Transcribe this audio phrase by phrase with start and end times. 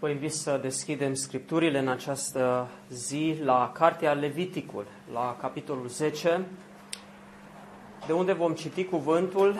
[0.00, 6.46] Vă invit să deschidem scripturile în această zi la Cartea Leviticul, la capitolul 10,
[8.06, 9.54] de unde vom citi cuvântul,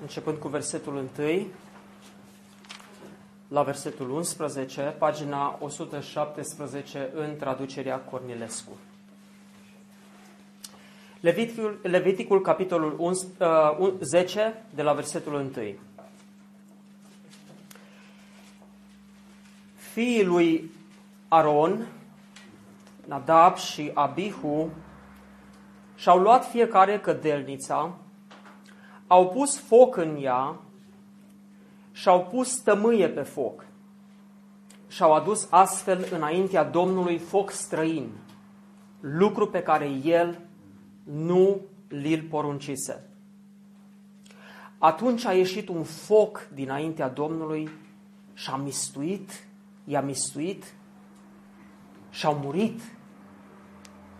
[0.00, 1.46] începând cu versetul 1,
[3.48, 8.76] la versetul 11, pagina 117 în traducerea Cornilescu.
[11.20, 13.16] Leviticul, Leviticul capitolul
[14.00, 15.50] 10, uh, de la versetul 1.
[19.98, 20.70] Fiii lui
[21.28, 21.86] Aron,
[23.06, 24.70] Nadab și Abihu,
[25.96, 27.96] și-au luat fiecare cădelnița,
[29.06, 30.60] au pus foc în ea
[31.92, 33.64] și-au pus tămâie pe foc
[34.88, 38.10] și-au adus astfel înaintea Domnului foc străin,
[39.00, 40.38] lucru pe care el
[41.02, 43.08] nu li-l poruncise.
[44.78, 47.70] Atunci a ieșit un foc dinaintea Domnului
[48.34, 49.46] și a mistuit,
[49.88, 50.74] i-a mistuit
[52.10, 52.80] și au murit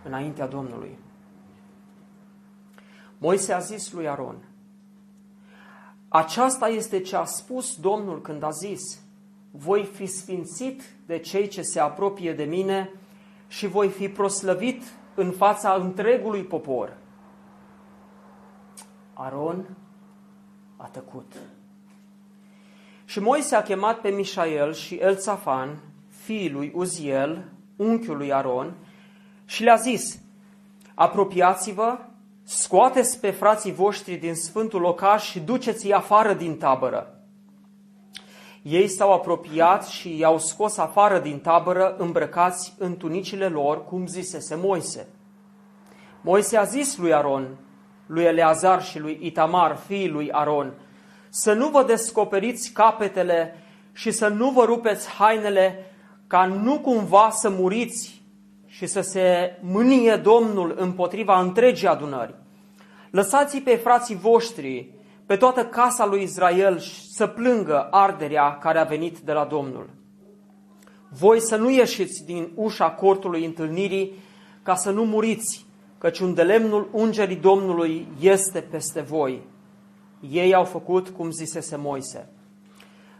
[0.04, 0.98] înaintea Domnului.
[3.18, 4.36] Moise a zis lui Aron,
[6.08, 9.00] aceasta este ce a spus Domnul când a zis,
[9.50, 12.90] voi fi sfințit de cei ce se apropie de mine
[13.48, 14.82] și voi fi proslăvit
[15.14, 16.96] în fața întregului popor.
[19.12, 19.76] Aron
[20.76, 21.32] a tăcut.
[23.08, 25.78] Și Moise a chemat pe Mișael și Elțafan,
[26.08, 27.44] fiul lui Uziel,
[27.76, 28.74] unchiul lui Aron,
[29.44, 30.18] și le-a zis,
[30.94, 31.98] apropiați-vă,
[32.42, 37.20] scoateți pe frații voștri din sfântul locaș și duceți-i afară din tabără.
[38.62, 44.54] Ei s-au apropiat și i-au scos afară din tabără îmbrăcați în tunicile lor, cum zisese
[44.54, 45.08] Moise.
[46.20, 47.58] Moise a zis lui Aron,
[48.06, 50.74] lui Eleazar și lui Itamar, fiii lui Aron,
[51.28, 53.54] să nu vă descoperiți capetele
[53.92, 55.92] și să nu vă rupeți hainele,
[56.26, 58.22] ca nu cumva să muriți
[58.66, 62.34] și să se mânie Domnul împotriva întregii adunări.
[63.10, 64.90] Lăsați-i pe frații voștri,
[65.26, 66.78] pe toată casa lui Israel
[67.12, 69.90] să plângă arderea care a venit de la Domnul.
[71.08, 74.12] Voi să nu ieșiți din ușa cortului întâlnirii
[74.62, 75.66] ca să nu muriți,
[75.98, 79.42] căci un de lemnul ungerii Domnului este peste voi.
[80.20, 82.28] Ei au făcut cum zisese Moise.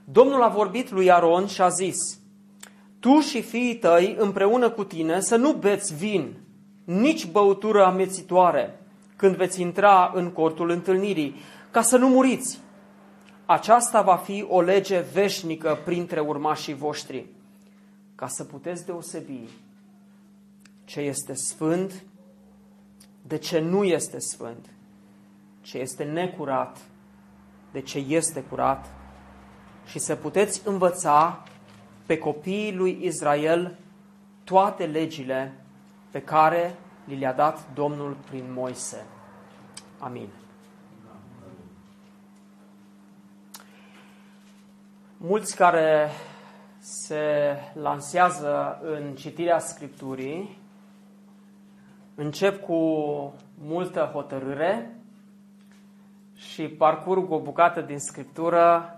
[0.04, 2.18] Domnul a vorbit lui Aron și a zis,
[3.00, 6.36] Tu și fiii tăi împreună cu tine să nu beți vin,
[6.84, 8.80] nici băutură amețitoare,
[9.16, 11.34] când veți intra în cortul întâlnirii,
[11.70, 12.60] ca să nu muriți.
[13.46, 17.26] Aceasta va fi o lege veșnică printre urmașii voștri,
[18.14, 19.48] ca să puteți deosebi
[20.84, 22.04] ce este sfânt
[23.26, 24.66] de ce nu este sfânt,
[25.68, 26.78] ce este necurat,
[27.72, 28.86] de ce este curat
[29.86, 31.42] și să puteți învăța
[32.06, 33.78] pe copiii lui Israel
[34.44, 35.52] toate legile
[36.10, 36.74] pe care
[37.04, 39.06] li le-a dat Domnul prin Moise.
[39.98, 40.28] Amin.
[45.16, 46.10] Mulți care
[46.78, 50.58] se lansează în citirea Scripturii
[52.14, 52.74] încep cu
[53.54, 54.97] multă hotărâre
[56.38, 58.92] și parcurg o bucată din Scriptură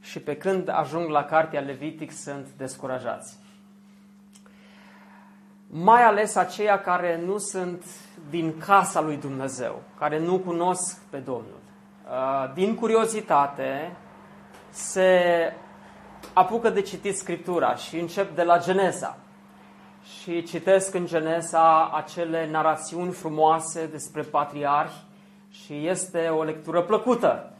[0.00, 3.36] și pe când ajung la cartea Levitic sunt descurajați.
[5.66, 7.84] Mai ales aceia care nu sunt
[8.30, 11.60] din casa lui Dumnezeu, care nu cunosc pe Domnul.
[12.08, 13.96] Uh, din curiozitate
[14.70, 15.52] se
[16.32, 19.18] apucă de citit Scriptura și încep de la Geneza
[20.02, 25.04] și citesc în Genesa acele narațiuni frumoase despre patriarhi
[25.64, 27.50] și este o lectură plăcută.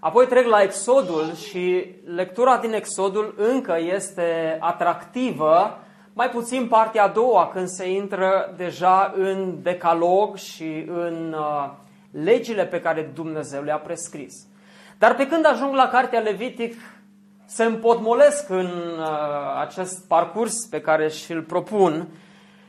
[0.00, 5.78] Apoi trec la Exodul și lectura din Exodul încă este atractivă,
[6.12, 11.70] mai puțin partea a doua, când se intră deja în decalog și în uh,
[12.10, 14.34] legile pe care Dumnezeu le-a prescris.
[14.98, 16.74] Dar pe când ajung la Cartea Levitic,
[17.46, 19.06] se împotmolesc în uh,
[19.60, 22.08] acest parcurs pe care și-l propun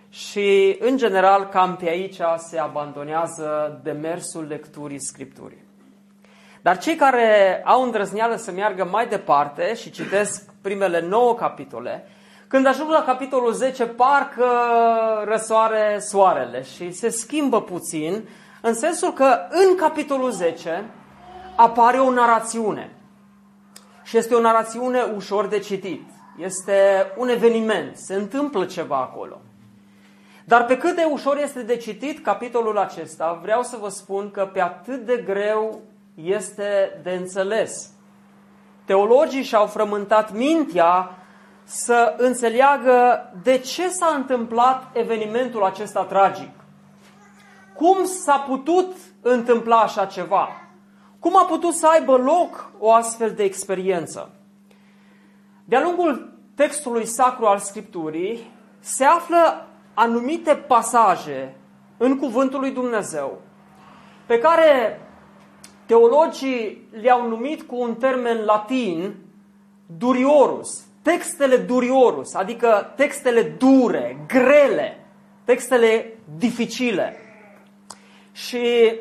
[0.10, 5.66] și, în general, cam pe aici se abandonează demersul lecturii Scripturii.
[6.62, 12.08] Dar cei care au îndrăzneală să meargă mai departe și citesc primele nouă capitole,
[12.48, 14.46] Când ajung la capitolul 10, parcă
[15.26, 18.28] răsoare soarele și se schimbă puțin,
[18.62, 20.90] în sensul că în capitolul 10
[21.56, 22.92] apare o narațiune.
[24.04, 26.10] Și este o narațiune ușor de citit.
[26.38, 29.42] Este un eveniment, se întâmplă ceva acolo.
[30.48, 34.46] Dar pe cât de ușor este de citit capitolul acesta, vreau să vă spun că
[34.46, 35.82] pe atât de greu
[36.14, 37.90] este de înțeles.
[38.86, 41.12] Teologii și-au frământat mintea
[41.64, 46.52] să înțeleagă de ce s-a întâmplat evenimentul acesta tragic.
[47.74, 50.50] Cum s-a putut întâmpla așa ceva?
[51.20, 54.30] Cum a putut să aibă loc o astfel de experiență?
[55.66, 59.67] De-a lungul textului sacru al Scripturii se află
[60.00, 61.56] anumite pasaje
[61.98, 63.42] în Cuvântul lui Dumnezeu
[64.26, 65.02] pe care
[65.86, 69.16] teologii le-au numit cu un termen latin
[69.98, 75.06] duriorus, textele duriorus, adică textele dure, grele,
[75.44, 77.16] textele dificile.
[78.32, 78.96] Și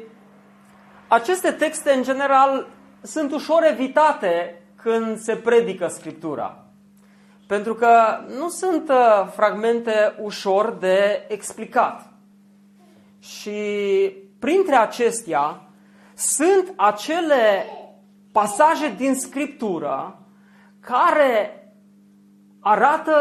[1.09, 2.69] aceste texte, în general,
[3.03, 6.66] sunt ușor evitate când se predică Scriptura.
[7.47, 7.91] Pentru că
[8.39, 12.13] nu sunt uh, fragmente ușor de explicat.
[13.19, 13.61] Și
[14.39, 15.61] printre acestea
[16.15, 17.67] sunt acele
[18.33, 20.19] pasaje din Scriptură
[20.81, 21.61] care
[22.61, 23.15] arată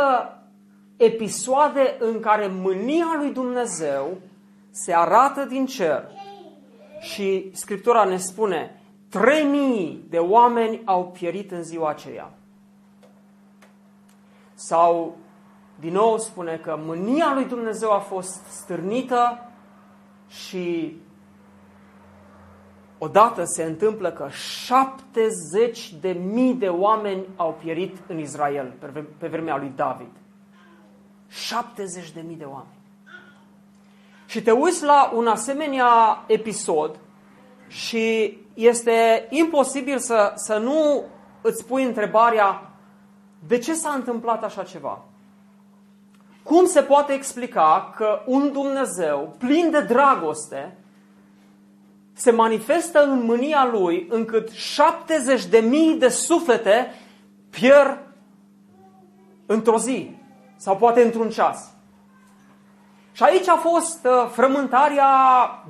[0.98, 4.18] episoade în care mânia lui Dumnezeu
[4.72, 6.04] se arată din cer
[7.00, 12.32] și Scriptura ne spune 3000 de oameni au pierit în ziua aceea.
[14.68, 15.18] Sau,
[15.80, 19.50] din nou spune că mânia lui Dumnezeu a fost stârnită
[20.28, 20.98] și
[22.98, 28.74] odată se întâmplă că 70 de mii de oameni au pierit în Israel
[29.18, 30.12] pe vremea lui David.
[31.28, 32.80] 70 de mii de oameni.
[34.26, 37.00] Și te uiți la un asemenea episod
[37.68, 41.04] și este imposibil să, să nu
[41.42, 42.75] îți pui întrebarea
[43.48, 45.02] de ce s-a întâmplat așa ceva?
[46.44, 50.78] Cum se poate explica că un Dumnezeu plin de dragoste
[52.14, 56.94] se manifestă în mânia lui încât 70 de mii de suflete
[57.50, 58.00] pierd
[59.46, 60.16] într-o zi
[60.56, 61.74] sau poate într-un ceas?
[63.12, 65.08] Și aici a fost uh, frământarea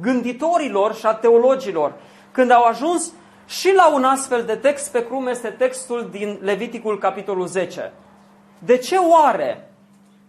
[0.02, 1.94] gânditorilor și a teologilor
[2.32, 3.12] când au ajuns
[3.46, 7.94] și la un astfel de text pe cum este textul din Leviticul capitolul 10.
[8.60, 9.70] De ce oare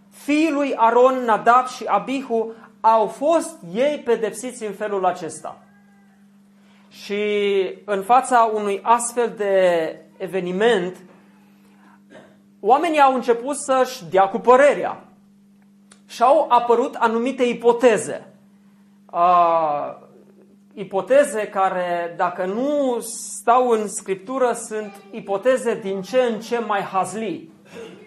[0.09, 5.57] fiii lui Aron, Nadab și Abihu au fost ei pedepsiți în felul acesta?
[6.89, 7.23] Și
[7.85, 10.97] în fața unui astfel de eveniment,
[12.59, 15.03] oamenii au început să-și dea cu părerea
[16.07, 18.33] și au apărut anumite ipoteze.
[19.11, 20.06] Uh,
[20.79, 27.51] ipoteze care, dacă nu stau în scriptură, sunt ipoteze din ce în ce mai hazli.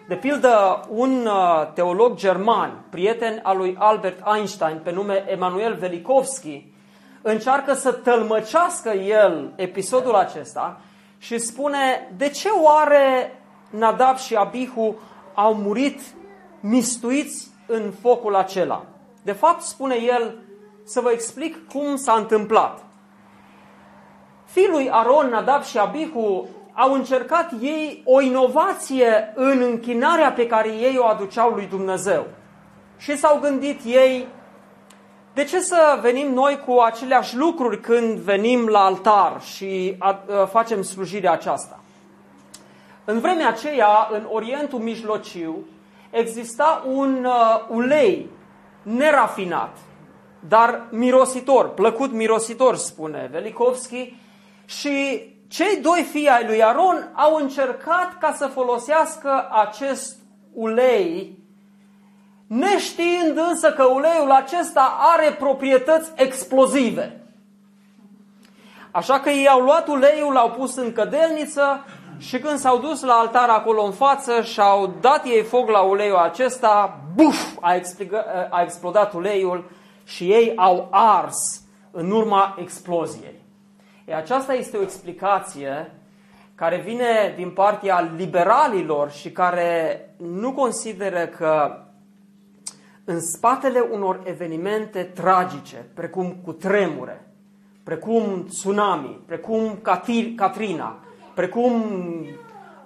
[0.08, 6.66] De pildă, un uh, teolog german, prieten al lui Albert Einstein, pe nume Emanuel Velikovski,
[7.22, 10.80] încearcă să tălmăcească el episodul acesta
[11.18, 13.38] și spune de ce oare
[13.70, 14.98] Nadab și Abihu
[15.34, 16.00] au murit
[16.60, 18.84] mistuiți în focul acela.
[19.22, 20.34] De fapt, spune el,
[20.90, 22.84] să vă explic cum s-a întâmplat.
[24.44, 30.68] Fiul lui Aron, Nadab și Abihu au încercat ei o inovație în închinarea pe care
[30.68, 32.26] ei o aduceau lui Dumnezeu.
[32.96, 34.26] Și s-au gândit ei,
[35.34, 39.96] de ce să venim noi cu aceleași lucruri când venim la altar și
[40.50, 41.80] facem slujirea aceasta?
[43.04, 45.66] În vremea aceea, în Orientul Mijlociu,
[46.10, 48.28] exista un uh, ulei
[48.82, 49.76] nerafinat,
[50.48, 54.14] dar mirositor, plăcut mirositor, spune Velikovski,
[54.64, 60.16] și cei doi fii ai lui Aron au încercat ca să folosească acest
[60.52, 61.38] ulei,
[62.46, 67.20] neștiind însă că uleiul acesta are proprietăți explozive.
[68.90, 71.84] Așa că ei au luat uleiul, l-au pus în cădelniță
[72.18, 75.80] și când s-au dus la altar acolo în față și au dat ei foc la
[75.80, 77.80] uleiul acesta, buf, a,
[78.50, 79.70] a explodat uleiul
[80.10, 83.40] și ei au ars în urma exploziei.
[84.04, 85.92] E, aceasta este o explicație
[86.54, 91.82] care vine din partea liberalilor și care nu consideră că
[93.04, 97.26] în spatele unor evenimente tragice, precum cu tremure,
[97.84, 99.78] precum tsunami, precum
[100.36, 100.98] Katrina,
[101.34, 101.82] precum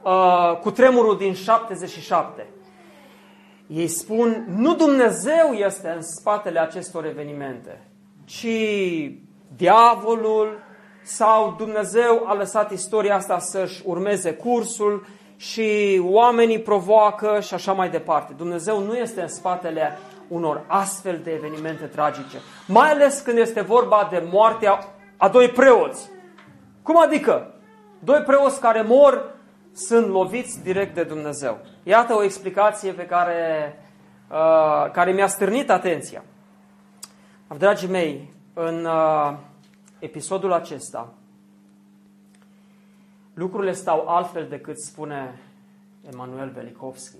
[0.02, 2.46] uh, cu tremurul din 77,
[3.74, 7.80] Ei spun, nu Dumnezeu este în spatele acestor evenimente,
[8.24, 8.46] ci
[9.56, 10.58] diavolul
[11.02, 17.90] sau Dumnezeu a lăsat istoria asta să-și urmeze cursul și oamenii provoacă și așa mai
[17.90, 18.32] departe.
[18.36, 22.36] Dumnezeu nu este în spatele unor astfel de evenimente tragice.
[22.66, 24.78] Mai ales când este vorba de moartea
[25.16, 26.10] a doi preoți.
[26.82, 27.54] Cum adică?
[27.98, 29.33] Doi preoți care mor
[29.74, 31.58] sunt loviți direct de Dumnezeu.
[31.82, 33.74] Iată o explicație pe care,
[34.30, 36.24] uh, care mi-a stârnit atenția.
[37.58, 39.36] Dragii mei, în uh,
[39.98, 41.12] episodul acesta,
[43.34, 45.40] lucrurile stau altfel decât spune
[46.12, 47.18] Emanuel Velikovski.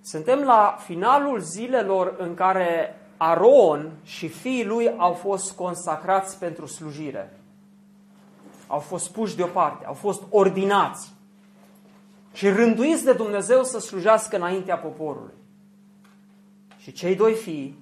[0.00, 7.32] Suntem la finalul zilelor în care Aron și fiii lui au fost consacrați pentru slujire.
[8.66, 11.14] Au fost puși deoparte, au fost ordinați
[12.32, 15.34] și rânduiți de Dumnezeu să slujească înaintea poporului.
[16.78, 17.78] Și cei doi fii,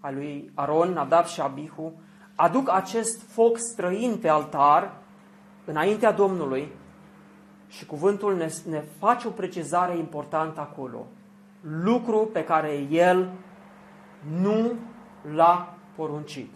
[0.00, 1.92] al lui Aron, Nadab și Abihu,
[2.34, 4.92] aduc acest foc străin pe altar
[5.64, 6.72] înaintea Domnului
[7.68, 11.06] și cuvântul ne, ne face o precizare importantă acolo.
[11.60, 13.30] Lucru pe care El
[14.40, 14.72] nu
[15.34, 16.50] l-a poruncit.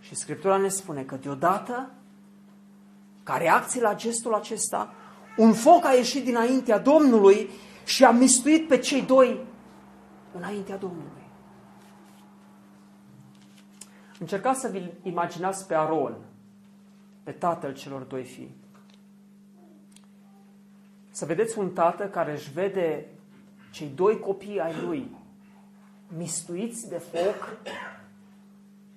[0.00, 1.90] Și Scriptura ne spune că deodată,
[3.32, 4.94] ca reacție la gestul acesta,
[5.36, 7.48] un foc a ieșit dinaintea Domnului
[7.84, 9.40] și a mistuit pe cei doi
[10.32, 11.22] înaintea Domnului.
[14.18, 16.16] Încercați să vi imaginați pe Aron,
[17.22, 18.54] pe tatăl celor doi fii.
[21.10, 23.06] Să vedeți un tată care își vede
[23.70, 25.16] cei doi copii ai lui
[26.16, 27.56] mistuiți de foc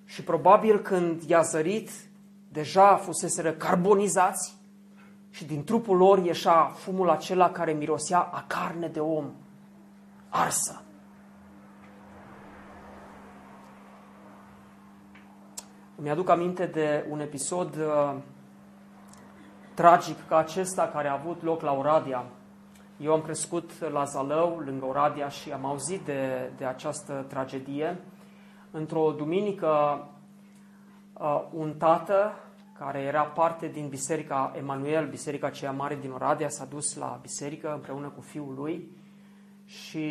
[0.05, 1.89] și probabil când i-a zărit,
[2.55, 4.57] deja fuseseră carbonizați
[5.29, 9.31] și din trupul lor ieșa fumul acela care mirosea a carne de om
[10.29, 10.81] arsă.
[15.95, 18.15] Îmi aduc aminte de un episod uh,
[19.73, 22.25] tragic ca acesta care a avut loc la Oradea.
[22.97, 27.99] Eu am crescut la Zalău, lângă Oradea, și am auzit de, de această tragedie.
[28.71, 30.07] Într-o duminică,
[31.13, 32.33] uh, un tată
[32.79, 37.73] care era parte din biserica Emanuel, biserica cea mare din Oradea, s-a dus la biserică
[37.73, 38.91] împreună cu fiul lui
[39.65, 40.07] și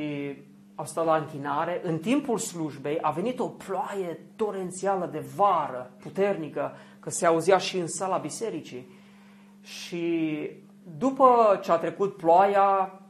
[0.74, 1.80] au stat la închinare.
[1.82, 7.78] În timpul slujbei a venit o ploaie torențială de vară, puternică, că se auzea și
[7.78, 8.86] în sala bisericii.
[9.62, 10.50] Și
[10.98, 13.00] după ce a trecut ploaia,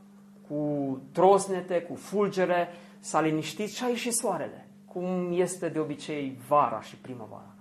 [0.48, 2.68] cu trosnete, cu fulgere,
[2.98, 7.53] s-a liniștit și a ieșit soarele, cum este de obicei vara și primăvara.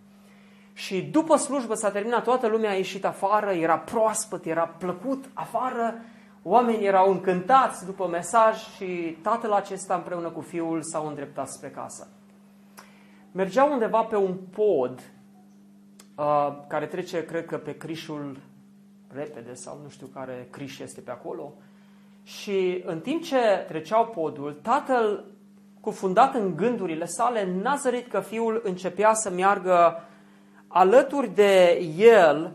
[0.73, 5.95] Și după slujbă s-a terminat, toată lumea a ieșit afară, era proaspăt, era plăcut afară,
[6.43, 12.07] oamenii erau încântați după mesaj și tatăl acesta împreună cu fiul s-au îndreptat spre casă.
[13.31, 14.99] Mergeau undeva pe un pod
[16.15, 18.37] uh, care trece, cred că, pe Crișul
[19.13, 21.53] repede sau nu știu care Criș este pe acolo.
[22.23, 25.25] Și în timp ce treceau podul, tatăl,
[25.79, 30.03] cufundat în gândurile sale, n-a zărit că fiul începea să meargă
[30.73, 32.51] alături de el,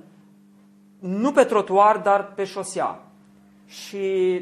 [0.99, 2.99] nu pe trotuar, dar pe șosea.
[3.67, 3.99] Și,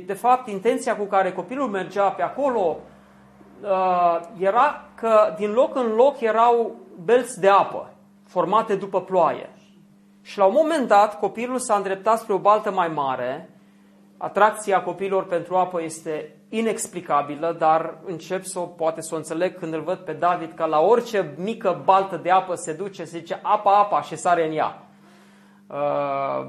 [0.06, 2.76] de fapt, intenția cu care copilul mergea pe acolo
[3.62, 7.90] uh, era că din loc în loc erau belți de apă,
[8.26, 9.50] formate după ploaie.
[10.22, 13.50] Și la un moment dat, copilul s-a îndreptat spre o baltă mai mare.
[14.16, 19.74] Atracția copilor pentru apă este inexplicabilă, dar încep să o, poate să o înțeleg când
[19.74, 23.38] îl văd pe David, că la orice mică baltă de apă se duce, se zice
[23.42, 24.82] apa, apa și sare în ea.
[25.66, 26.46] Uh,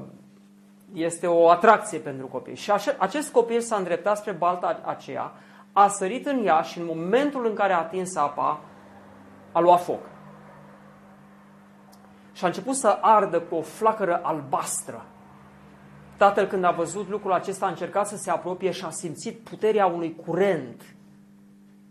[0.92, 2.56] este o atracție pentru copii.
[2.56, 5.32] Și acest copil s-a îndreptat spre balta aceea,
[5.72, 8.60] a sărit în ea și în momentul în care a atins apa,
[9.52, 10.00] a luat foc.
[12.32, 15.04] Și a început să ardă cu o flacără albastră.
[16.18, 19.86] Tatăl, când a văzut lucrul acesta, a încercat să se apropie și a simțit puterea
[19.86, 20.94] unui curent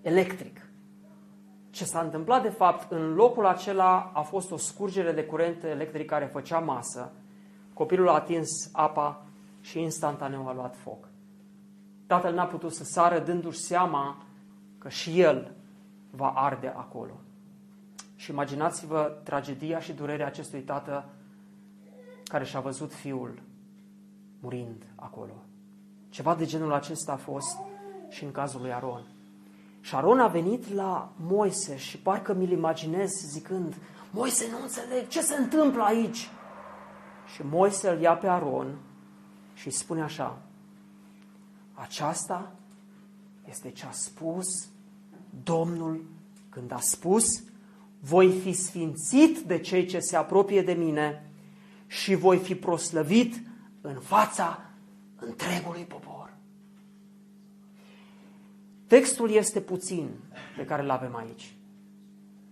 [0.02, 0.70] electric.
[1.70, 6.06] Ce s-a întâmplat, de fapt, în locul acela a fost o scurgere de curent electric
[6.06, 7.12] care făcea masă.
[7.74, 9.26] Copilul a atins apa
[9.62, 11.08] și instantaneu a luat foc.
[12.08, 14.24] Tatăl n-a putut să sară dându-și seama
[14.78, 15.52] că și el
[16.12, 17.20] va arde acolo.
[18.16, 21.06] Și imaginați-vă tragedia și durerea acestui tată
[22.24, 23.46] care și-a văzut fiul
[24.40, 25.34] murind acolo.
[26.10, 27.58] Ceva de genul acesta a fost
[28.10, 29.04] și în cazul lui Aron.
[29.82, 33.76] Și Aron a venit la Moise și parcă mi-l imaginez zicând,
[34.12, 36.30] Moise, nu înțeleg, ce se întâmplă aici?
[37.34, 38.78] Și Moise îl ia pe Aron
[39.54, 40.42] și îi spune așa,
[41.74, 42.56] Aceasta
[43.50, 44.48] este ce a spus
[45.44, 46.06] Domnul
[46.50, 47.44] când a spus,
[48.00, 51.32] voi fi sfințit de cei ce se apropie de mine
[51.88, 53.47] și voi fi proslăvit
[53.82, 54.70] în fața
[55.16, 56.34] întregului popor.
[58.88, 60.10] Textul este puțin
[60.56, 61.56] pe care îl avem aici,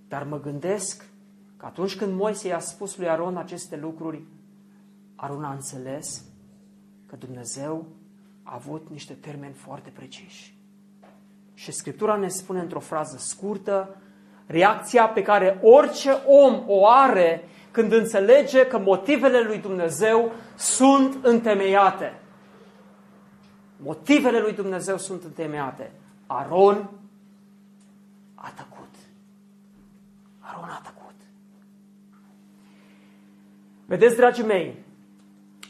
[0.07, 1.05] dar mă gândesc
[1.57, 4.23] că atunci când Moise i-a spus lui Aron aceste lucruri,
[5.15, 6.23] Aron a înțeles
[7.05, 7.85] că Dumnezeu
[8.43, 10.57] a avut niște termeni foarte preciși.
[11.53, 13.95] Și Scriptura ne spune într-o frază scurtă
[14.45, 17.43] reacția pe care orice om o are
[17.75, 22.19] când înțelege că motivele lui Dumnezeu sunt întemeiate.
[23.77, 25.91] Motivele lui Dumnezeu sunt întemeiate.
[26.27, 26.89] Aron
[28.35, 28.93] a tăcut.
[30.39, 31.15] Aron a tăcut.
[33.85, 34.85] Vedeți, dragii mei,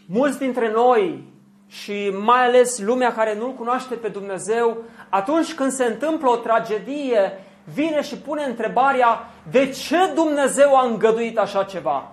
[0.06, 1.24] mulți dintre noi
[1.68, 4.78] și mai ales lumea care nu-L cunoaște pe Dumnezeu,
[5.10, 7.32] atunci când se întâmplă o tragedie,
[7.74, 12.12] vine și pune întrebarea de ce Dumnezeu a îngăduit așa ceva?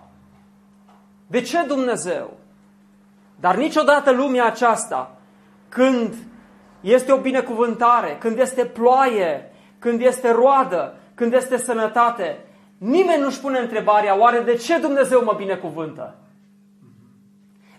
[1.26, 2.30] De ce Dumnezeu?
[3.40, 5.16] Dar niciodată lumea aceasta,
[5.68, 6.14] când
[6.80, 12.38] este o binecuvântare, când este ploaie, când este roadă, când este sănătate,
[12.78, 16.14] nimeni nu-și pune întrebarea, oare de ce Dumnezeu mă binecuvântă?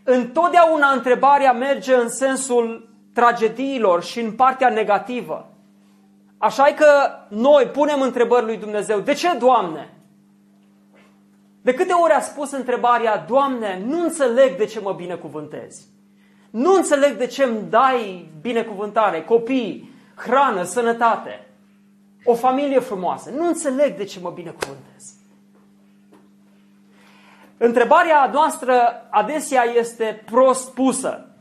[0.03, 5.52] Întotdeauna întrebarea merge în sensul tragediilor și în partea negativă.
[6.43, 9.00] Așa că noi punem întrebări lui Dumnezeu.
[9.00, 9.93] De ce, Doamne?
[11.62, 15.88] De câte ori a spus întrebarea, Doamne, nu înțeleg de ce mă binecuvântezi.
[16.50, 21.47] Nu înțeleg de ce îmi dai binecuvântare, copii, hrană, sănătate,
[22.25, 23.29] o familie frumoasă.
[23.29, 25.13] Nu înțeleg de ce mă binecuvântezi.
[27.57, 31.32] Întrebarea noastră adesea este prost pusă.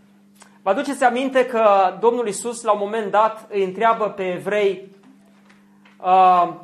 [0.63, 1.65] Vă aduceți aminte că
[2.01, 4.91] Domnul Isus la un moment dat îi întreabă pe evrei
[6.01, 6.55] uh,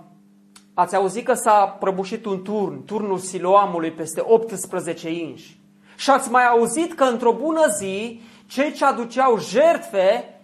[0.75, 5.61] ați auzit că s-a prăbușit un turn, turnul Siloamului peste 18 inși.
[5.97, 10.41] Și ați mai auzit că într-o bună zi cei ce aduceau jertfe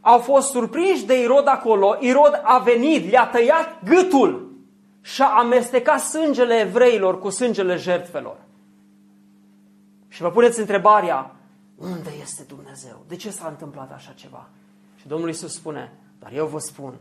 [0.00, 1.96] au fost surprinși de Irod acolo.
[2.00, 4.52] Irod a venit, le-a tăiat gâtul
[5.00, 8.36] și a amestecat sângele evreilor cu sângele jertfelor.
[10.08, 11.36] Și vă puneți întrebarea,
[11.76, 13.04] unde este Dumnezeu?
[13.08, 14.48] De ce s-a întâmplat așa ceva?
[14.96, 16.94] Și Domnul Iisus spune, dar eu vă spun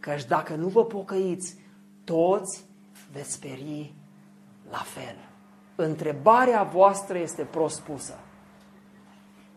[0.00, 1.56] că dacă nu vă pocăiți,
[2.04, 2.64] toți
[3.12, 3.94] veți speri
[4.70, 5.16] la fel.
[5.74, 8.18] Întrebarea voastră este prost pusă.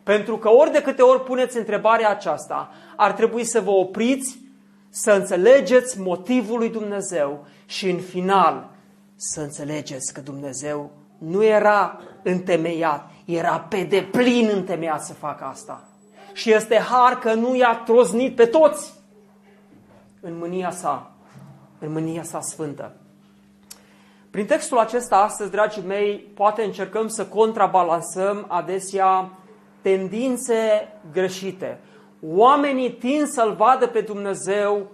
[0.04, 4.40] Pentru că ori de câte ori puneți întrebarea aceasta, ar trebui să vă opriți,
[4.90, 8.70] să înțelegeți motivul lui Dumnezeu și în final
[9.16, 15.84] să înțelegeți că Dumnezeu nu era întemeiat, era pe deplin întemeiat să facă asta.
[16.34, 18.94] Și este har că nu i-a troznit pe toți
[20.22, 21.12] în mânia sa,
[21.80, 22.96] în mânia sa sfântă.
[24.30, 29.30] Prin textul acesta astăzi, dragii mei, poate încercăm să contrabalansăm adesea
[29.82, 31.80] tendințe greșite.
[32.22, 34.92] Oamenii tind să-L vadă pe Dumnezeu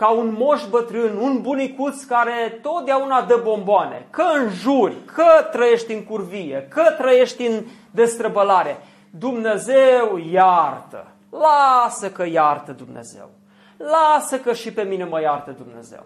[0.00, 6.04] ca un moș bătrân, un bunicuț care totdeauna dă bomboane, că înjuri, că trăiești în
[6.04, 8.76] curvie, că trăiești în destrăbălare.
[9.10, 11.06] Dumnezeu iartă.
[11.30, 13.30] Lasă că iartă Dumnezeu.
[13.76, 16.04] Lasă că și pe mine mă iartă Dumnezeu.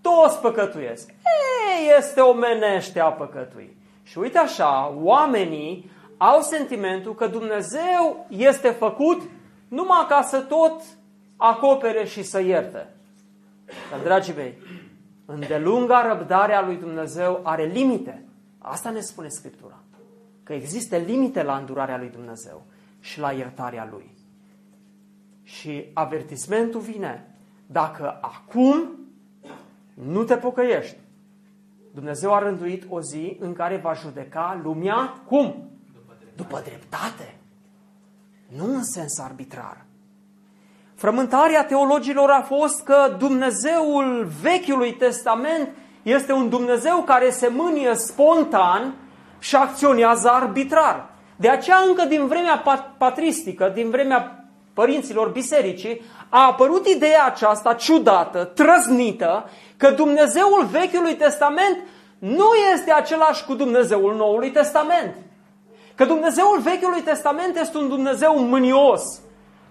[0.00, 1.08] Toți păcătuiesc.
[1.08, 3.76] Ei, este omenește a păcătui.
[4.02, 9.22] Și uite așa, oamenii au sentimentul că Dumnezeu este făcut
[9.68, 10.82] numai ca să tot
[11.36, 12.95] acopere și să ierte.
[13.90, 14.58] Dar, dragii mei,
[15.24, 18.24] îndelunga răbdarea lui Dumnezeu are limite.
[18.58, 19.78] Asta ne spune Scriptura.
[20.42, 22.66] Că există limite la îndurarea lui Dumnezeu
[23.00, 24.14] și la iertarea lui.
[25.42, 27.36] Și avertismentul vine.
[27.66, 28.90] Dacă acum
[29.94, 30.96] nu te pocăiești,
[31.94, 35.70] Dumnezeu a rânduit o zi în care va judeca lumea cum?
[35.92, 36.42] După dreptate.
[36.42, 37.34] După dreptate.
[38.48, 39.85] Nu în sens arbitrar.
[40.96, 45.68] Frământarea teologilor a fost că Dumnezeul Vechiului Testament
[46.02, 48.94] este un Dumnezeu care se mânie spontan
[49.38, 51.08] și acționează arbitrar.
[51.36, 52.62] De aceea încă din vremea
[52.98, 61.78] patristică, din vremea părinților bisericii, a apărut ideea aceasta ciudată, trăznită, că Dumnezeul Vechiului Testament
[62.18, 65.14] nu este același cu Dumnezeul Noului Testament.
[65.94, 69.20] Că Dumnezeul Vechiului Testament este un Dumnezeu mânios,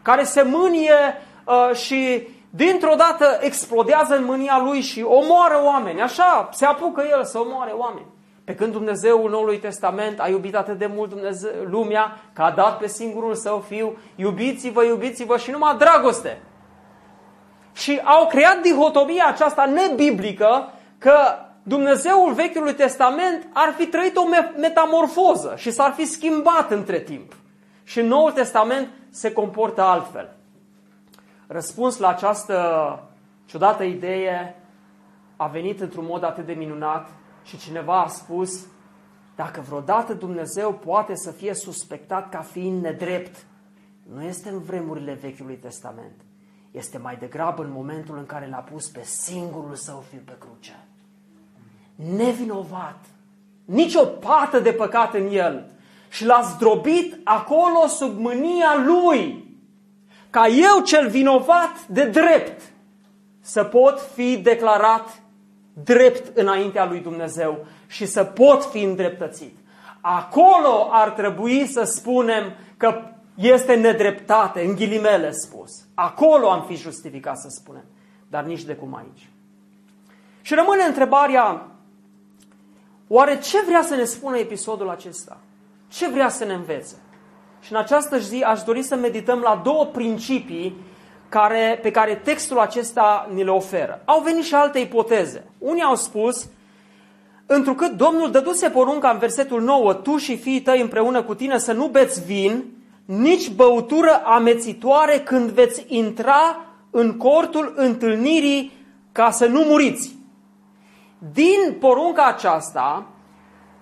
[0.06, 6.02] care se mânie uh, și dintr-o dată explodează în mânia lui și omoară oameni.
[6.02, 8.06] Așa se apucă el să omoare oameni.
[8.44, 12.78] Pe când Dumnezeul Noului Testament a iubit atât de mult Dumnezeu, lumea că a dat
[12.78, 16.42] pe singurul său fiu, iubiți-vă, iubiți-vă și numai dragoste.
[17.74, 21.18] Și au creat dihotomia aceasta nebiblică că
[21.64, 27.34] Dumnezeul Vechiului Testament ar fi trăit o metamorfoză și s-ar fi schimbat între timp.
[27.86, 30.36] Și în Noul Testament se comportă altfel.
[31.48, 33.00] Răspuns la această
[33.46, 34.56] ciudată idee
[35.36, 37.10] a venit într-un mod atât de minunat
[37.44, 38.66] și cineva a spus,
[39.36, 43.46] dacă vreodată Dumnezeu poate să fie suspectat ca fiind nedrept,
[44.14, 46.22] nu este în vremurile Vechiului Testament,
[46.72, 50.86] este mai degrabă în momentul în care l-a pus pe singurul său fiu pe cruce.
[51.96, 53.06] Nevinovat,
[53.66, 55.75] nicio pată de păcat în el
[56.16, 59.46] și l-a zdrobit acolo sub mânia lui,
[60.30, 62.62] ca eu cel vinovat de drept
[63.42, 65.22] să pot fi declarat
[65.84, 69.58] drept înaintea lui Dumnezeu și să pot fi îndreptățit.
[70.02, 72.44] Acolo ar trebui să spunem
[72.78, 73.02] că
[73.36, 75.72] este nedreptate, în ghilimele spus.
[75.94, 77.86] Acolo am fi justificat să spunem,
[78.30, 79.30] dar nici de cum aici.
[80.42, 81.68] Și rămâne întrebarea,
[83.08, 85.40] oare ce vrea să ne spună episodul acesta?
[85.96, 86.96] Ce vrea să ne învețe?
[87.62, 90.76] Și în această zi aș dori să medităm la două principii
[91.30, 94.02] care, pe care textul acesta ni le oferă.
[94.06, 95.46] Au venit și alte ipoteze.
[95.58, 96.48] Unii au spus,
[97.46, 101.74] întrucât Domnul dăduse porunca în versetul 9, tu și fiii tăi împreună cu tine să
[101.74, 102.64] nu beți vin,
[103.06, 108.72] nici băutură amețitoare când veți intra în cortul întâlnirii
[109.12, 110.16] ca să nu muriți.
[111.34, 113.10] Din porunca aceasta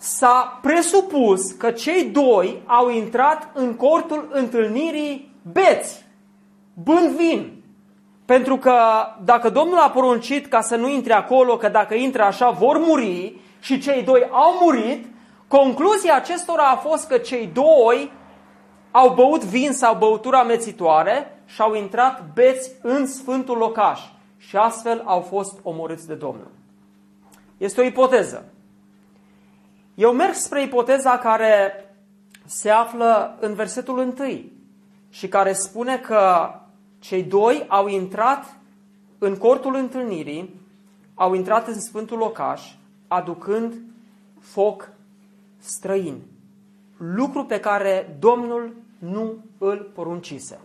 [0.04, 6.06] s-a presupus că cei doi au intrat în cortul întâlnirii beți
[6.84, 7.63] bând vin.
[8.26, 8.76] Pentru că
[9.24, 13.39] dacă Domnul a poruncit ca să nu intre acolo, că dacă intră așa vor muri
[13.60, 15.06] și cei doi au murit,
[15.48, 18.12] concluzia acestora a fost că cei doi
[18.92, 24.00] au băut vin sau băutura amețitoare și au intrat beți în sfântul locaș
[24.38, 26.52] și astfel au fost omorâți de Domnul.
[27.58, 28.53] Este o ipoteză.
[29.95, 31.71] Eu merg spre ipoteza care
[32.45, 34.13] se află în versetul 1
[35.10, 36.53] și care spune că
[36.99, 38.58] cei doi au intrat
[39.17, 40.62] în cortul întâlnirii,
[41.13, 42.62] au intrat în sfântul locaș,
[43.08, 43.73] aducând
[44.39, 44.89] foc
[45.58, 46.21] străin.
[46.97, 50.60] Lucru pe care Domnul nu îl poruncise.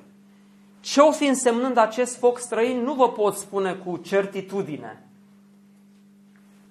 [0.81, 5.08] Ce o fi însemnând acest foc străin nu vă pot spune cu certitudine.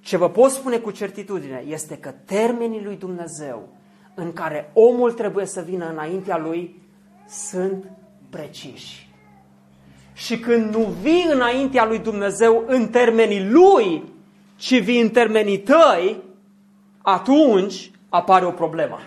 [0.07, 3.67] Ce vă pot spune cu certitudine este că termenii lui Dumnezeu
[4.15, 6.81] în care omul trebuie să vină înaintea lui
[7.27, 7.85] sunt
[8.29, 9.09] preciși.
[10.13, 14.03] Și când nu vii înaintea lui Dumnezeu în termenii lui,
[14.55, 16.23] ci vii în termenii tăi,
[17.01, 18.97] atunci apare o problemă.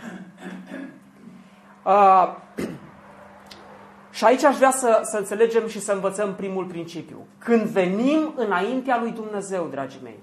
[1.85, 2.35] Uh,
[4.17, 7.27] și aici aș vrea să, să înțelegem și să învățăm primul principiu.
[7.39, 10.19] Când venim înaintea lui Dumnezeu, dragii mei,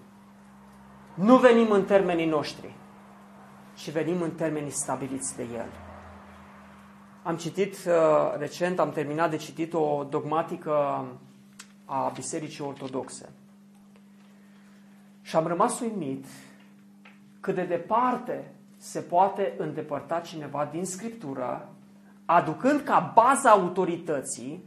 [1.17, 2.73] nu venim în termenii noștri,
[3.75, 5.69] ci venim în termenii stabiliți de El.
[7.23, 7.93] Am citit uh,
[8.37, 11.05] recent, am terminat de citit o dogmatică
[11.85, 13.29] a Bisericii Ortodoxe.
[15.21, 16.25] Și am rămas uimit
[17.39, 21.69] cât de departe se poate îndepărta cineva din Scriptură,
[22.25, 24.63] aducând ca baza autorității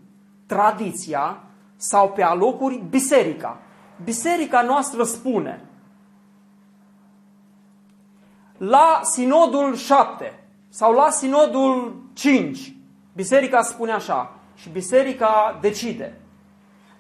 [0.47, 1.43] tradiția
[1.77, 3.59] sau pe alocuri biserica.
[4.05, 5.70] Biserica noastră spune
[8.61, 12.73] la Sinodul 7 sau la Sinodul 5,
[13.13, 16.21] biserica spune așa și biserica decide.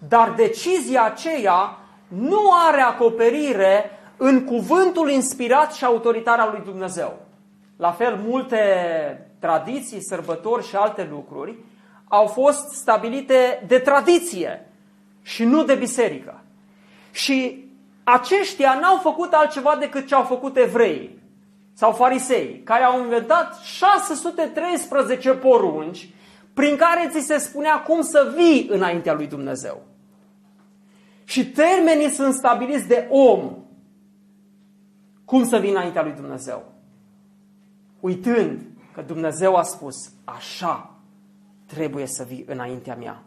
[0.09, 7.19] Dar decizia aceea nu are acoperire în cuvântul inspirat și autoritar al lui Dumnezeu.
[7.77, 8.59] La fel, multe
[9.39, 11.57] tradiții, sărbători și alte lucruri
[12.09, 14.69] au fost stabilite de tradiție
[15.23, 16.41] și nu de biserică.
[17.11, 17.65] Și
[18.05, 21.20] aceștia n-au făcut altceva decât ce au făcut evreii
[21.81, 26.11] sau farisei, care au inventat 613 porunci
[26.55, 29.83] prin care ți se spunea cum să vii înaintea lui Dumnezeu.
[31.25, 33.57] Și termenii sunt stabiliți de om.
[35.25, 36.73] Cum să vii înaintea lui Dumnezeu?
[38.01, 38.61] Uitând
[38.93, 40.99] că Dumnezeu a spus, așa
[41.67, 43.23] trebuie să vii înaintea mea.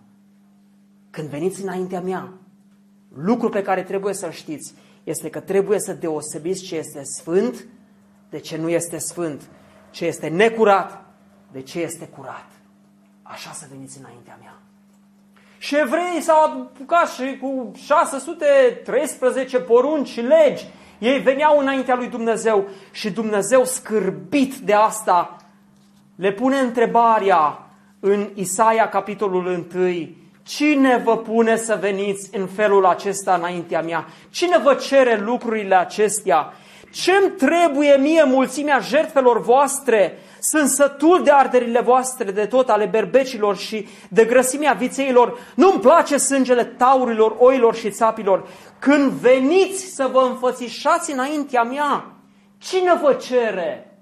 [1.10, 2.34] Când veniți înaintea mea,
[3.16, 7.68] lucru pe care trebuie să-l știți este că trebuie să deosebiți ce este sfânt
[8.34, 9.42] de ce nu este sfânt,
[9.90, 11.06] ce este necurat,
[11.52, 12.48] de ce este curat.
[13.24, 14.54] Așa să veniți înaintea mea.
[15.58, 20.66] Și evreii s-au apucat și cu 613 porunci și legi.
[21.00, 25.38] Ei veneau înaintea lui Dumnezeu și Dumnezeu scârbit de asta
[26.16, 27.68] le pune întrebarea
[28.00, 30.10] în Isaia capitolul 1.
[30.44, 34.06] Cine vă pune să veniți în felul acesta înaintea mea?
[34.30, 36.54] Cine vă cere lucrurile acestea?
[36.94, 40.18] Ce-mi trebuie mie mulțimea jertfelor voastre?
[40.40, 45.38] Sunt sătul de arderile voastre, de tot ale berbecilor și de grăsimea vițeilor.
[45.56, 48.48] Nu-mi place sângele taurilor, oilor și țapilor.
[48.80, 52.06] Când veniți să vă înfățișați înaintea mea,
[52.58, 53.98] cine vă cere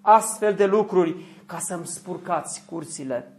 [0.00, 3.32] astfel de lucruri ca să-mi spurcați curțile?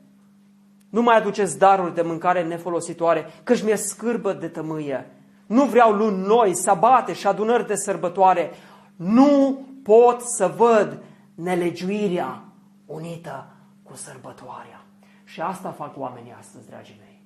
[0.90, 5.08] Nu mai aduceți daruri de mâncare nefolositoare, căci mi-e scârbă de tămâie.
[5.46, 8.52] Nu vreau luni noi, sabate și adunări de sărbătoare.
[8.96, 11.04] Nu pot să văd
[11.36, 12.44] nelegiuirea
[12.86, 13.48] unită
[13.84, 14.86] cu sărbătoarea.
[15.24, 17.22] Și asta fac oamenii astăzi, dragii mei.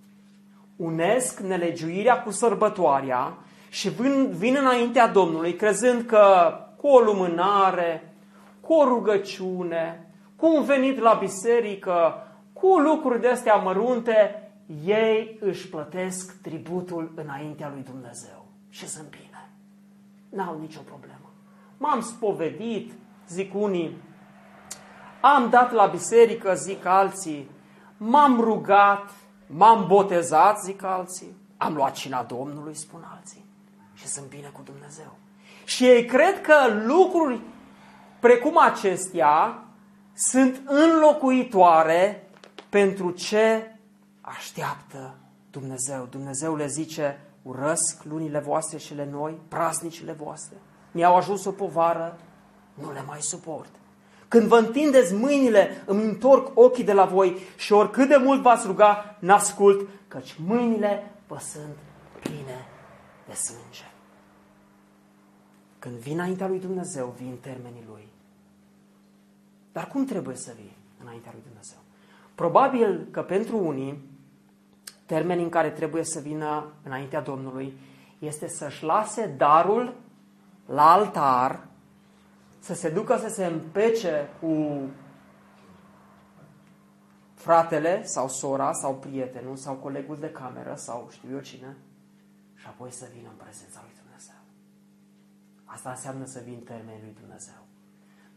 [0.76, 3.38] Unesc nelegiuirea cu sărbătoarea
[3.70, 8.14] și vin, vin înaintea Domnului crezând că cu o lumânare,
[8.62, 14.52] cu o rugăciune, cu un venit la biserică, cu lucruri de astea mărunte,
[14.86, 18.46] ei își plătesc tributul înaintea lui Dumnezeu.
[18.70, 19.50] Și sunt bine.
[20.30, 21.17] N-au nicio problemă.
[21.78, 22.94] M-am spovedit,
[23.28, 23.98] zic unii,
[25.22, 27.50] am dat la biserică, zic alții,
[27.98, 29.10] m-am rugat,
[29.48, 33.46] m-am botezat, zic alții, am luat cina Domnului, spun alții,
[33.94, 35.16] și sunt bine cu Dumnezeu.
[35.66, 37.40] Și ei cred că lucruri
[38.20, 39.64] precum acestea
[40.14, 42.30] sunt înlocuitoare
[42.70, 43.76] pentru ce
[44.22, 45.16] așteaptă
[45.52, 46.08] Dumnezeu.
[46.10, 50.58] Dumnezeu le zice, urăsc lunile voastre și le noi, praznicile voastre.
[50.98, 52.20] Mi-au ajuns o povară,
[52.74, 53.70] nu le mai suport.
[54.28, 58.68] Când vă întindeți mâinile, îmi întorc ochii de la voi și oricât de mult v-ați
[58.68, 61.76] ruga, n-ascult, căci mâinile vă sunt
[62.20, 62.68] pline
[63.28, 63.92] de sânge.
[65.80, 68.08] Când vin înaintea lui Dumnezeu, vin în termenii lui.
[69.72, 71.80] Dar cum trebuie să vii înaintea lui Dumnezeu?
[72.36, 74.10] Probabil că pentru unii,
[75.06, 77.78] termenii în care trebuie să vină înaintea Domnului
[78.20, 80.06] este să-și lase darul
[80.68, 81.68] la altar,
[82.60, 84.80] să se ducă să se împece cu
[87.34, 91.76] fratele sau sora sau prietenul sau colegul de cameră sau știu eu cine
[92.56, 94.40] și apoi să vină în prezența lui Dumnezeu.
[95.66, 97.66] Asta înseamnă să vii în termenii lui Dumnezeu.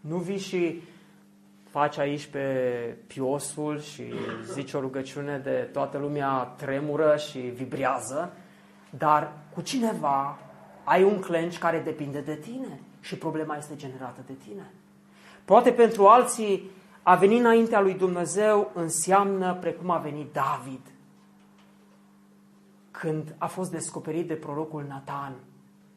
[0.01, 0.83] Nu vii și
[1.71, 2.47] faci aici pe
[3.07, 4.13] piosul și
[4.53, 8.33] zici o rugăciune de toată lumea tremură și vibrează,
[8.91, 10.39] dar cu cineva
[10.91, 14.71] ai un clench care depinde de tine și problema este generată de tine.
[15.45, 16.71] Poate pentru alții
[17.03, 20.81] a veni înaintea lui Dumnezeu înseamnă precum a venit David
[22.91, 25.35] când a fost descoperit de prorocul Nathan.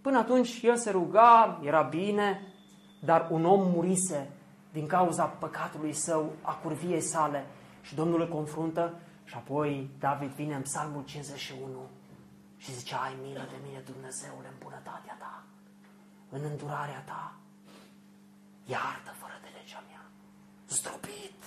[0.02, 2.42] Până atunci el se ruga, era bine,
[3.00, 4.30] dar un om murise
[4.72, 7.46] din cauza păcatului său, a curviei sale.
[7.82, 11.68] Și Domnul îl confruntă și apoi David vine în psalmul 51
[12.64, 15.44] și zice, ai milă de mine, Dumnezeule, în bunătatea ta,
[16.30, 17.34] în îndurarea ta,
[18.66, 20.04] iartă fără de legea mea,
[20.68, 21.42] zdrobit.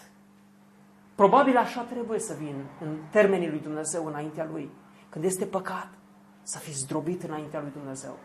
[1.14, 4.70] Probabil așa trebuie să vin în termenii lui Dumnezeu înaintea lui.
[5.08, 5.88] Când este păcat,
[6.42, 8.18] să fii zdrobit înaintea lui Dumnezeu.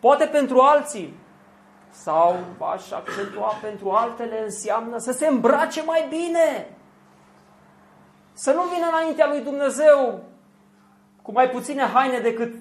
[0.00, 1.14] Poate pentru alții,
[1.90, 2.36] sau
[2.72, 6.76] aș accentua pentru altele, înseamnă să se îmbrace mai bine.
[8.32, 10.24] Să nu vină înaintea lui Dumnezeu
[11.24, 12.54] cu mai puține haine decât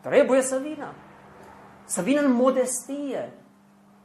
[0.00, 0.92] trebuie să vină.
[1.84, 3.32] Să vină în modestie,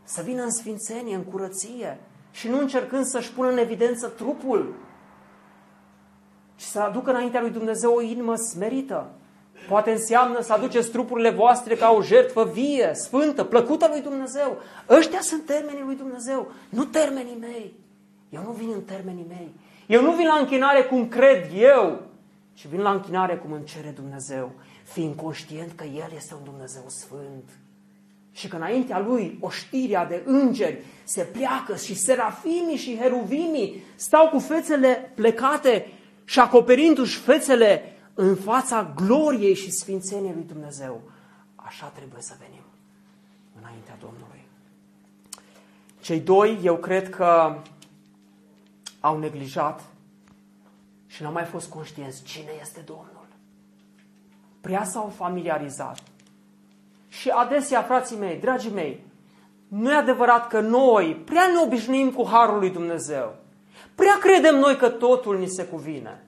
[0.03, 1.99] să vină în sfințenie, în curăție
[2.31, 4.75] și nu încercând să-și pună în evidență trupul,
[6.55, 9.09] ci să aducă înaintea lui Dumnezeu o inimă smerită,
[9.67, 14.57] Poate înseamnă să aduceți trupurile voastre ca o jertfă vie, sfântă, plăcută lui Dumnezeu.
[14.89, 17.73] Ăștia sunt termenii lui Dumnezeu, nu termenii mei.
[18.29, 19.55] Eu nu vin în termenii mei.
[19.85, 22.01] Eu nu vin la închinare cum cred eu,
[22.53, 24.51] ci vin la închinare cum îmi cere Dumnezeu,
[24.83, 27.49] fiind conștient că El este un Dumnezeu sfânt.
[28.31, 34.39] Și că înaintea Lui oștirea de îngeri se pleacă și serafimii și heruvimii stau cu
[34.39, 35.87] fețele plecate
[36.25, 37.83] și acoperindu-și fețele
[38.13, 41.01] în fața gloriei și sfințeniei lui Dumnezeu.
[41.55, 42.63] Așa trebuie să venim
[43.59, 44.45] înaintea Domnului.
[46.01, 47.59] Cei doi, eu cred că
[48.99, 49.90] au neglijat
[51.11, 53.27] și n-au mai fost conștienți cine este Domnul.
[54.61, 55.99] Prea s-au familiarizat.
[57.07, 59.05] Și adesea, frații mei, dragii mei,
[59.67, 63.35] nu e adevărat că noi prea ne obișnuim cu Harul lui Dumnezeu.
[63.95, 66.23] Prea credem noi că totul ni se cuvine.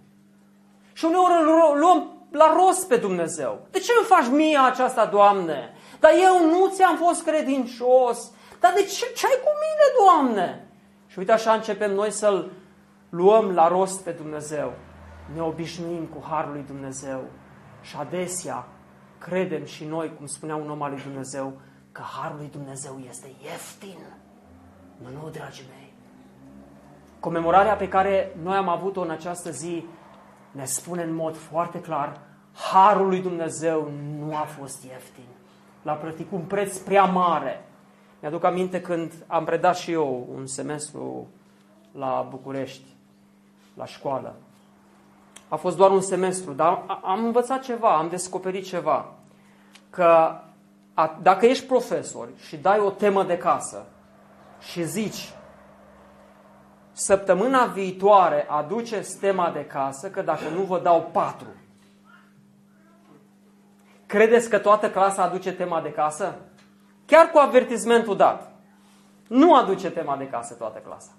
[0.94, 3.68] Și uneori îl luăm la rost pe Dumnezeu.
[3.72, 5.74] De ce îmi faci mie aceasta, Doamne?
[6.00, 8.32] Dar eu nu ți-am fost credincios.
[8.60, 10.68] Dar de ce, ce ai cu mine, Doamne?
[11.08, 12.52] Și uite așa începem noi să-L
[13.16, 14.74] luăm la rost pe Dumnezeu.
[15.34, 17.22] Ne obișnuim cu Harul lui Dumnezeu.
[17.82, 18.68] Și adesea
[19.18, 21.54] credem și noi, cum spunea un om al lui Dumnezeu,
[21.92, 24.00] că Harul lui Dumnezeu este ieftin.
[24.98, 25.94] Nu, nu, dragii mei.
[27.20, 29.86] Comemorarea pe care noi am avut-o în această zi
[30.52, 32.20] ne spune în mod foarte clar,
[32.54, 35.28] Harul lui Dumnezeu nu a fost ieftin.
[35.82, 37.66] L-a plătit cu un preț prea mare.
[38.20, 41.28] Mi-aduc aminte când am predat și eu un semestru
[41.92, 42.93] la București,
[43.74, 44.36] la școală.
[45.48, 49.14] A fost doar un semestru, dar am învățat ceva, am descoperit ceva.
[49.90, 50.40] Că
[50.94, 53.86] a, dacă ești profesor și dai o temă de casă
[54.60, 55.34] și zici
[56.92, 61.48] săptămâna viitoare aduce tema de casă că dacă nu vă dau patru.
[64.06, 66.36] Credeți că toată clasa aduce tema de casă?
[67.06, 68.52] Chiar cu avertismentul dat.
[69.28, 71.12] Nu aduce tema de casă toată clasa.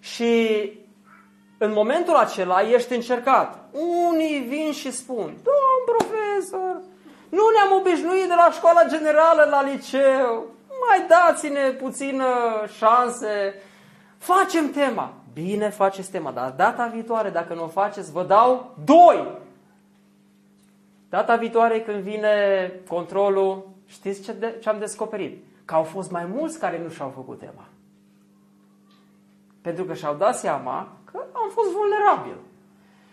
[0.00, 0.72] Și
[1.64, 3.58] în momentul acela ești încercat.
[4.10, 6.80] Unii vin și spun, domn profesor,
[7.28, 10.46] nu ne-am obișnuit de la școala generală la liceu,
[10.88, 12.24] mai dați-ne puțină
[12.76, 13.54] șanse,
[14.18, 15.12] facem tema.
[15.32, 19.38] Bine faceți tema, dar data viitoare, dacă nu o faceți, vă dau doi.
[21.08, 25.44] Data viitoare când vine controlul, știți ce, de, ce am descoperit?
[25.64, 27.68] Că au fost mai mulți care nu și-au făcut tema.
[29.60, 32.36] Pentru că și-au dat seama că am fost vulnerabil.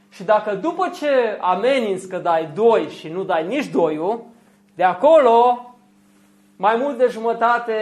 [0.09, 4.23] Și dacă după ce ameninți că dai doi și nu dai nici doiul,
[4.75, 5.65] de acolo
[6.55, 7.75] mai mult de jumătate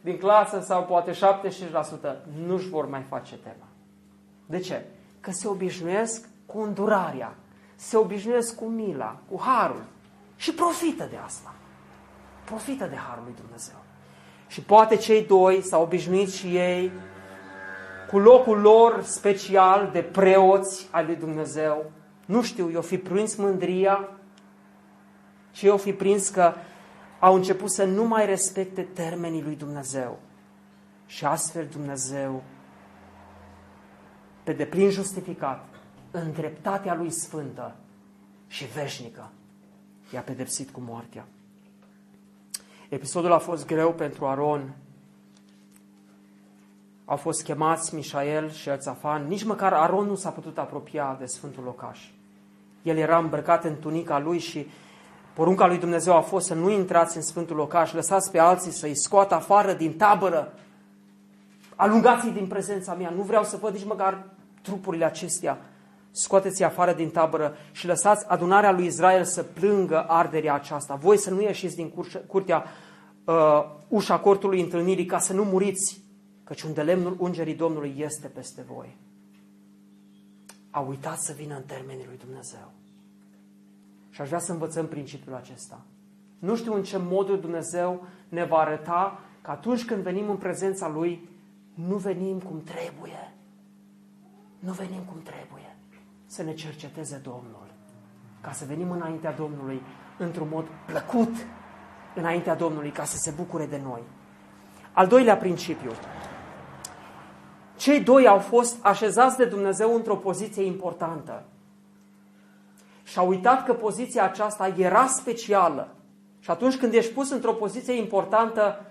[0.00, 1.16] din clasă sau poate 75%
[2.46, 3.66] nu-și vor mai face tema.
[4.46, 4.84] De ce?
[5.20, 7.34] Că se obișnuiesc cu îndurarea,
[7.74, 9.84] se obișnuiesc cu mila, cu harul
[10.36, 11.54] și profită de asta.
[12.44, 13.76] Profită de harul lui Dumnezeu.
[14.46, 16.90] Și poate cei doi s-au obișnuit și ei
[18.10, 21.90] cu locul lor special de preoți al lui Dumnezeu.
[22.26, 24.08] Nu știu, eu fi prins mândria
[25.52, 26.52] și eu fi prins că
[27.18, 30.18] au început să nu mai respecte termenii lui Dumnezeu.
[31.06, 32.42] Și astfel Dumnezeu,
[34.42, 35.64] pe deplin justificat,
[36.10, 37.76] în dreptatea lui sfântă
[38.46, 39.30] și veșnică,
[40.12, 41.26] i-a pedepsit cu moartea.
[42.88, 44.74] Episodul a fost greu pentru Aron.
[47.08, 49.26] Au fost chemați Mișael și Elțafan.
[49.26, 52.00] Nici măcar Aron nu s-a putut apropia de Sfântul Locaș.
[52.82, 54.66] El era îmbrăcat în tunica lui și
[55.36, 58.96] Porunca lui Dumnezeu a fost să nu intrați în Sfântul Locaș, lăsați pe alții să-i
[58.96, 60.52] scoată afară din tabără,
[61.74, 64.24] alungați-i din prezența mea, nu vreau să văd nici măcar
[64.62, 65.58] trupurile acestea,
[66.10, 70.94] scoateți-i afară din tabără și lăsați adunarea lui Israel să plângă arderea aceasta.
[70.94, 71.92] Voi să nu ieșiți din
[72.26, 72.64] curtea
[73.24, 73.34] uh,
[73.88, 76.00] ușa cortului întâlnirii ca să nu muriți,
[76.46, 78.96] căci unde lemnul ungerii Domnului este peste voi.
[80.70, 82.72] A uitat să vină în termenii lui Dumnezeu.
[84.10, 85.84] Și aș vrea să învățăm principiul acesta.
[86.38, 90.88] Nu știu în ce modul Dumnezeu ne va arăta că atunci când venim în prezența
[90.88, 91.28] Lui,
[91.74, 93.34] nu venim cum trebuie.
[94.58, 95.76] Nu venim cum trebuie.
[96.26, 97.74] Să ne cerceteze Domnul.
[98.40, 99.80] Ca să venim înaintea Domnului
[100.18, 101.34] într-un mod plăcut
[102.14, 104.02] înaintea Domnului, ca să se bucure de noi.
[104.92, 105.90] Al doilea principiu.
[107.76, 111.42] Cei doi au fost așezați de Dumnezeu într-o poziție importantă
[113.02, 115.88] și a uitat că poziția aceasta era specială.
[116.40, 118.84] Și atunci când ești pus într-o poziție importantă,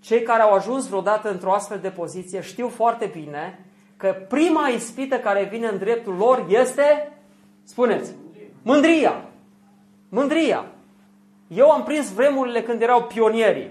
[0.00, 3.64] cei care au ajuns vreodată într-o astfel de poziție știu foarte bine
[3.96, 7.12] că prima ispită care vine în dreptul lor este,
[7.64, 8.12] spuneți,
[8.62, 9.24] mândria.
[10.08, 10.64] Mândria.
[11.48, 13.70] Eu am prins vremurile când erau pionierii.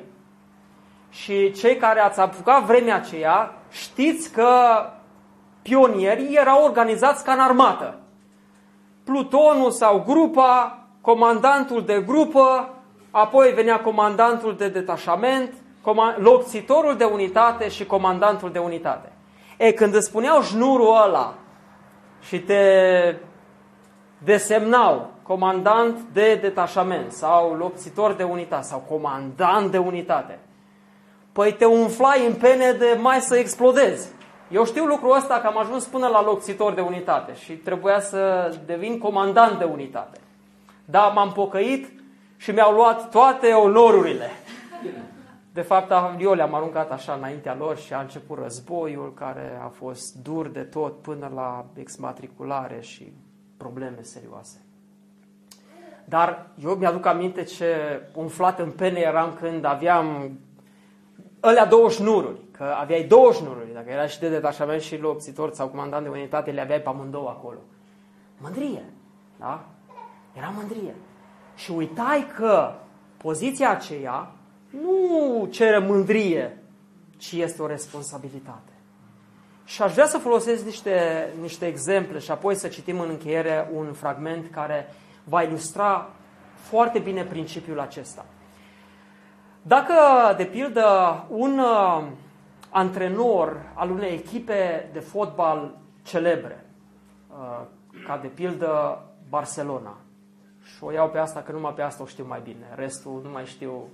[1.09, 4.49] Și cei care ați apucat vremea aceea, știți că
[5.61, 7.99] pionierii erau organizați ca în armată
[9.09, 12.69] plutonul sau grupa, comandantul de grupă,
[13.11, 15.53] apoi venea comandantul de detașament,
[16.17, 19.11] locțitorul de unitate și comandantul de unitate.
[19.57, 21.33] E, când îți spuneau șnurul ăla
[22.21, 22.63] și te
[24.17, 30.39] desemnau comandant de detașament sau locțitor de unitate sau comandant de unitate,
[31.39, 34.09] păi te umflai în pene de mai să explodezi.
[34.51, 38.53] Eu știu lucrul ăsta că am ajuns până la locțitor de unitate și trebuia să
[38.65, 40.19] devin comandant de unitate.
[40.85, 41.91] Dar m-am pocăit
[42.37, 44.29] și mi-au luat toate onorurile.
[45.53, 50.15] De fapt, eu le-am aruncat așa înaintea lor și a început războiul care a fost
[50.15, 53.13] dur de tot până la exmatriculare și
[53.57, 54.57] probleme serioase.
[56.05, 60.37] Dar eu mi-aduc aminte ce umflat în pene eram când aveam
[61.39, 65.67] alea două șnururi, că aveai două șnururi, dacă era și de detașament și lopțitor sau
[65.67, 67.59] comandant de unitate, le aveai pe amândouă acolo.
[68.37, 68.83] Mândrie,
[69.39, 69.65] da?
[70.33, 70.95] Era mândrie.
[71.55, 72.73] Și uitai că
[73.17, 74.31] poziția aceea
[74.69, 76.63] nu cere mândrie,
[77.17, 78.71] ci este o responsabilitate.
[79.65, 83.93] Și aș vrea să folosesc niște, niște exemple și apoi să citim în încheiere un
[83.93, 86.09] fragment care va ilustra
[86.55, 88.25] foarte bine principiul acesta.
[89.61, 89.93] Dacă,
[90.37, 90.87] de pildă,
[91.29, 92.07] un uh,
[92.69, 96.65] antrenor al unei echipe de fotbal celebre,
[97.29, 97.61] uh,
[98.05, 99.97] ca de pildă Barcelona,
[100.63, 103.29] și o iau pe asta, că numai pe asta o știu mai bine, restul nu
[103.29, 103.87] mai știu,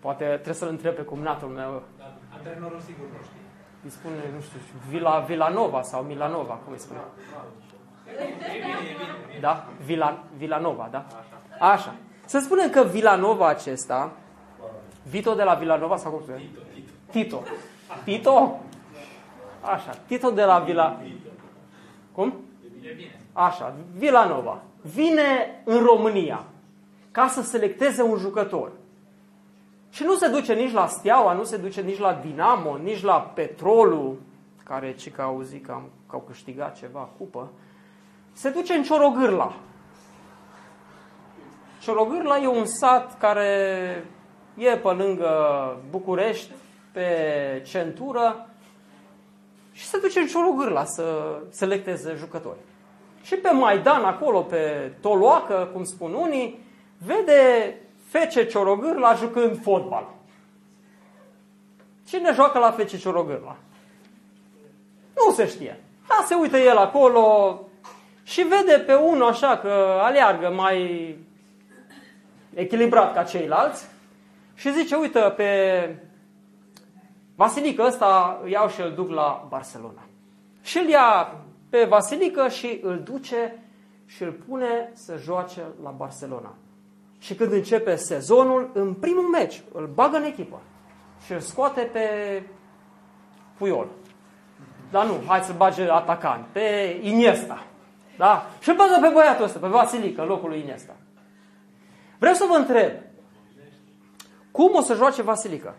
[0.00, 1.82] poate trebuie să-l întreb pe cumnatul meu.
[1.98, 3.40] Dar antrenorul sigur nu știe.
[3.84, 7.00] Îi spune, nu știu, Vila, Villanova sau Milanova, cum îi spune.
[8.06, 8.96] E bine, e
[9.28, 9.40] bine.
[9.40, 9.64] Da?
[9.84, 11.06] Vila, Villanova, da?
[11.60, 11.94] Așa.
[12.24, 14.12] Să spunem că Villanova acesta,
[15.10, 16.38] Vito de la Villanova sau cum spune?
[16.38, 16.60] Tito,
[17.10, 17.42] Tito.
[17.42, 17.42] Tito.
[18.04, 18.60] Tito?
[19.60, 21.00] Așa, Tito de la Vila...
[22.12, 22.34] Cum?
[22.82, 23.20] E bine.
[23.32, 24.62] Așa, Villanova.
[24.82, 26.44] Vine în România
[27.10, 28.70] ca să selecteze un jucător.
[29.90, 33.20] Și nu se duce nici la Steaua, nu se duce nici la Dinamo, nici la
[33.20, 34.16] Petrolul,
[34.64, 37.50] care ci că au zis că, am, că au câștigat ceva cupă.
[38.32, 39.54] Se duce în Ciorogârla.
[41.80, 44.04] Ciorogârla e un sat care
[44.58, 45.30] e pe lângă
[45.90, 46.52] București,
[46.92, 47.06] pe
[47.66, 48.48] centură,
[49.72, 52.58] și se duce în Ciorogârla să selecteze jucători.
[53.22, 56.58] Și pe Maidan, acolo, pe Toloacă, cum spun unii,
[56.98, 57.74] vede
[58.08, 60.08] Fece Ciorogârla jucând fotbal.
[62.06, 63.56] Cine joacă la Fece Ciorogârla?
[65.14, 65.80] Nu se știe.
[66.08, 67.58] Da, se uită el acolo
[68.22, 71.16] și vede pe unul așa că aleargă mai
[72.54, 73.86] echilibrat ca ceilalți
[74.58, 75.48] și zice, uite, pe
[77.34, 80.02] Vasilică ăsta îi iau și îl duc la Barcelona.
[80.62, 81.34] Și îl ia
[81.68, 83.62] pe Vasilică și îl duce
[84.06, 86.54] și îl pune să joace la Barcelona.
[87.18, 90.60] Și când începe sezonul, în primul meci îl bagă în echipă
[91.24, 92.08] și îl scoate pe
[93.58, 93.88] Puyol.
[94.90, 97.64] Dar nu, hai să-l bage atacant, pe Iniesta.
[98.16, 98.46] Da?
[98.60, 100.96] Și îl bagă pe băiatul ăsta, pe Vasilică, în locul lui Iniesta.
[102.18, 102.92] Vreau să vă întreb,
[104.50, 105.74] cum o să joace Vasilică?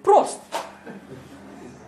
[0.00, 0.40] Prost.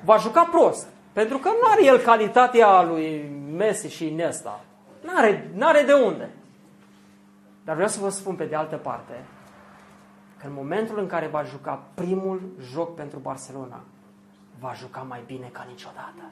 [0.05, 0.87] Va juca prost.
[1.13, 4.61] Pentru că nu are el calitatea lui Messi și Iniesta.
[5.01, 6.31] N-are, n-are de unde.
[7.65, 9.25] Dar vreau să vă spun pe de altă parte
[10.39, 13.81] că în momentul în care va juca primul joc pentru Barcelona,
[14.59, 16.31] va juca mai bine ca niciodată.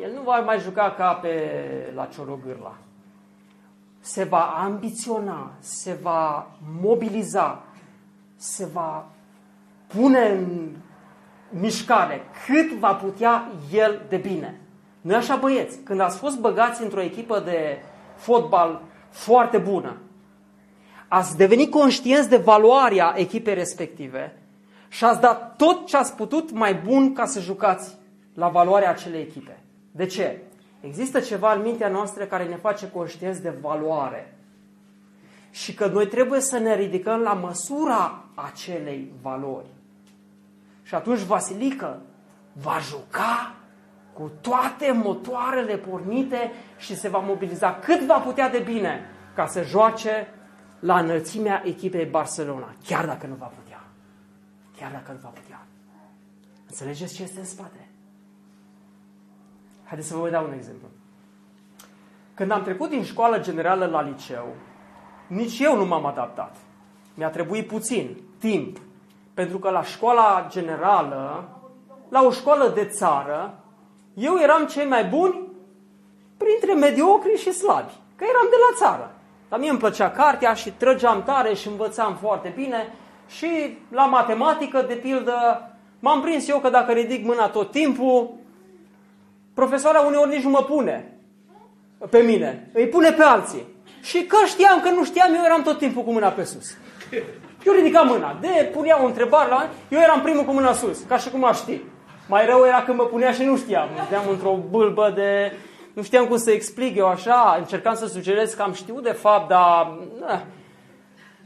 [0.00, 2.76] El nu va mai juca ca pe la Ciorogârla.
[4.00, 7.62] Se va ambiționa, se va mobiliza,
[8.36, 9.06] se va
[9.86, 10.68] pune în
[11.60, 14.60] mișcare cât va putea el de bine.
[15.00, 15.78] Nu așa băieți?
[15.78, 17.82] Când ați fost băgați într-o echipă de
[18.16, 19.96] fotbal foarte bună,
[21.08, 24.36] ați devenit conștienți de valoarea echipei respective
[24.88, 27.96] și ați dat tot ce ați putut mai bun ca să jucați
[28.34, 29.60] la valoarea acelei echipe.
[29.90, 30.42] De ce?
[30.80, 34.38] Există ceva în mintea noastră care ne face conștienți de valoare
[35.50, 39.66] și că noi trebuie să ne ridicăm la măsura acelei valori.
[40.82, 42.00] Și atunci Vasilică
[42.52, 43.54] va juca
[44.12, 49.62] cu toate motoarele pornite și se va mobiliza cât va putea de bine ca să
[49.62, 50.28] joace
[50.80, 53.84] la înălțimea echipei Barcelona, chiar dacă nu va putea.
[54.76, 55.66] Chiar dacă nu va putea.
[56.66, 57.87] Înțelegeți ce este în spate?
[59.88, 60.88] Haideți să vă dau un exemplu.
[62.34, 64.46] Când am trecut din școală generală la liceu,
[65.26, 66.56] nici eu nu m-am adaptat.
[67.14, 68.78] Mi-a trebuit puțin timp.
[69.34, 71.48] Pentru că la școala generală,
[72.08, 73.54] la o școală de țară,
[74.14, 75.40] eu eram cei mai buni
[76.36, 77.92] printre mediocri și slabi.
[78.16, 79.14] Că eram de la țară.
[79.48, 82.92] Dar mie îmi plăcea cartea și trăgeam tare și învățam foarte bine.
[83.28, 85.68] Și la matematică, de pildă,
[85.98, 88.30] m-am prins eu că dacă ridic mâna tot timpul,
[89.60, 91.12] profesoara uneori nici nu mă pune
[92.10, 93.66] pe mine, îi pune pe alții.
[94.02, 96.76] Și că știam că nu știam, eu eram tot timpul cu mâna pe sus.
[97.66, 101.16] Eu ridicam mâna, de punea o întrebare la eu eram primul cu mâna sus, ca
[101.16, 101.80] și cum aș ști.
[102.28, 103.88] Mai rău era când mă punea și nu știam.
[103.94, 105.52] Stăteam într-o bâlbă de...
[105.94, 109.48] Nu știam cum să explic eu așa, încercam să sugerez că am știut de fapt,
[109.48, 109.98] dar...
[110.20, 110.42] Na.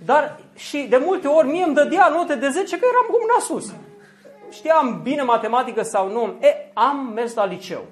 [0.05, 3.39] Dar și de multe ori mie îmi dădea note de 10 că eram cu mâna
[3.41, 3.73] sus.
[4.51, 6.35] Știam bine matematică sau nu.
[6.41, 7.85] E, am mers la liceu.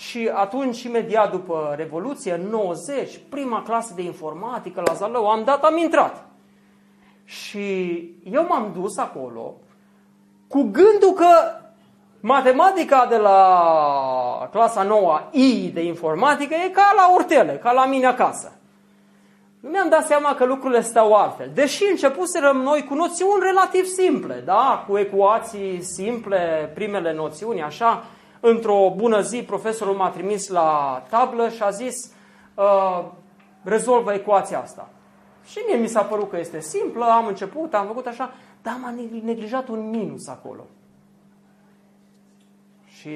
[0.00, 5.64] Și atunci, imediat după Revoluție, în 90, prima clasă de informatică la Zalău, am dat,
[5.64, 6.24] am intrat.
[7.24, 7.94] Și
[8.24, 9.54] eu m-am dus acolo
[10.48, 11.26] cu gândul că
[12.20, 18.06] matematica de la clasa 9 I de informatică e ca la urtele, ca la mine
[18.06, 18.52] acasă.
[19.60, 21.50] Nu mi-am dat seama că lucrurile stau altfel.
[21.54, 24.84] Deși începuserăm noi cu noțiuni relativ simple, da?
[24.88, 28.04] cu ecuații simple, primele noțiuni, așa,
[28.40, 32.12] într-o bună zi profesorul m-a trimis la tablă și a zis
[32.54, 33.04] uh,
[33.62, 34.88] rezolvă ecuația asta.
[35.44, 38.32] Și mie mi s-a părut că este simplă, am început, am făcut așa,
[38.62, 40.66] dar m-a neglijat un minus acolo.
[42.84, 43.08] Și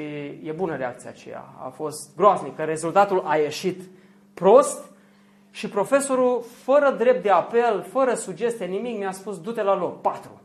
[0.42, 1.44] e bună reacția aceea.
[1.64, 3.80] A fost groaznic, că rezultatul a ieșit
[4.34, 4.84] prost
[5.50, 10.40] și profesorul, fără drept de apel, fără sugestie, nimic, mi-a spus, du-te la loc, patru.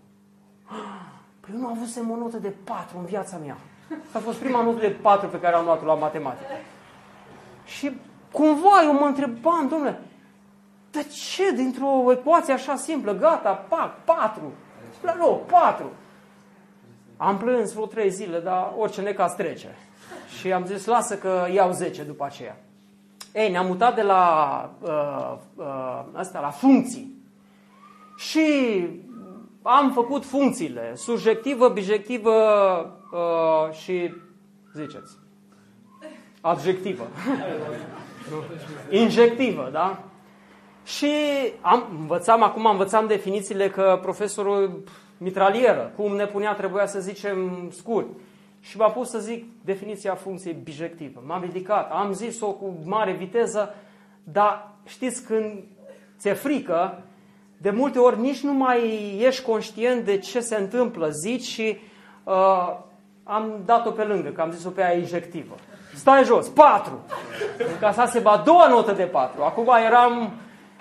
[1.40, 3.58] Păi eu nu am avut o notă de patru în viața mea.
[4.16, 6.50] A fost prima notă de patru pe care am luat-o la matematică.
[7.66, 7.92] Și
[8.32, 10.00] cumva eu mă întrebam, domnule,
[10.92, 14.54] de ce dintr-o ecuație așa simplă, gata, pac, patru,
[15.02, 15.92] la loc, patru.
[17.18, 19.76] Am plâns vreo trei zile, dar orice necaz trece.
[20.40, 22.58] Și am zis, lasă că iau 10 după aceea.
[23.34, 27.18] Ei, ne-am mutat de la, uh, uh, asta, la funcții.
[28.18, 28.88] Și
[29.62, 32.34] am făcut funcțiile, subiectivă, bijectivă
[33.12, 34.14] uh, și,
[34.76, 35.18] ziceți,
[36.42, 37.08] adjectivă.
[38.90, 40.04] Injectivă, da?
[40.86, 41.12] Și
[41.62, 44.84] am, învățam, acum învățam definițiile că profesorul
[45.18, 48.08] mitralieră, cum ne punea, trebuia să zicem scurt.
[48.60, 51.24] Și m-a pus să zic definiția funcției bijectivă.
[51.26, 53.76] M-am ridicat, am zis-o cu mare viteză,
[54.24, 55.64] dar știți când
[56.18, 57.04] ți-e frică,
[57.58, 58.80] de multe ori nici nu mai
[59.22, 61.78] ești conștient de ce se întâmplă, zici și
[62.24, 62.78] uh,
[63.30, 65.56] am dat-o pe lângă, că am zis-o pe aia injectivă.
[65.96, 67.00] Stai jos, patru!
[67.74, 69.44] Încasasem a doua notă de patru.
[69.44, 70.32] Acum eram,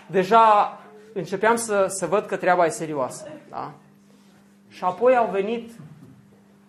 [0.07, 0.79] deja
[1.13, 3.29] începeam să, să văd că treaba e serioasă.
[3.51, 3.71] Da?
[4.69, 5.71] Și apoi au venit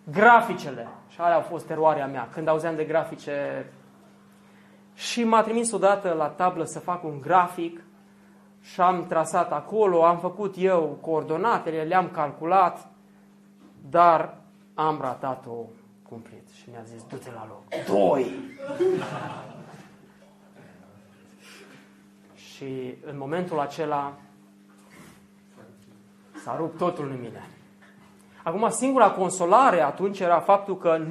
[0.03, 0.87] graficele.
[1.07, 2.27] Și alea au fost eroarea mea.
[2.33, 3.65] Când auzeam de grafice...
[4.93, 7.81] Și m-a trimis odată la tablă să fac un grafic
[8.61, 12.87] și am trasat acolo, am făcut eu coordonatele, le-am calculat,
[13.89, 14.38] dar
[14.87, 15.65] am ratat-o
[16.09, 16.49] cumplit.
[16.53, 17.85] Și mi-a zis, du-te la loc.
[17.85, 18.31] Doi!
[22.59, 24.13] și în momentul acela
[26.43, 27.49] s-a rupt totul în mine.
[28.43, 31.01] Acum, singura consolare atunci era faptul că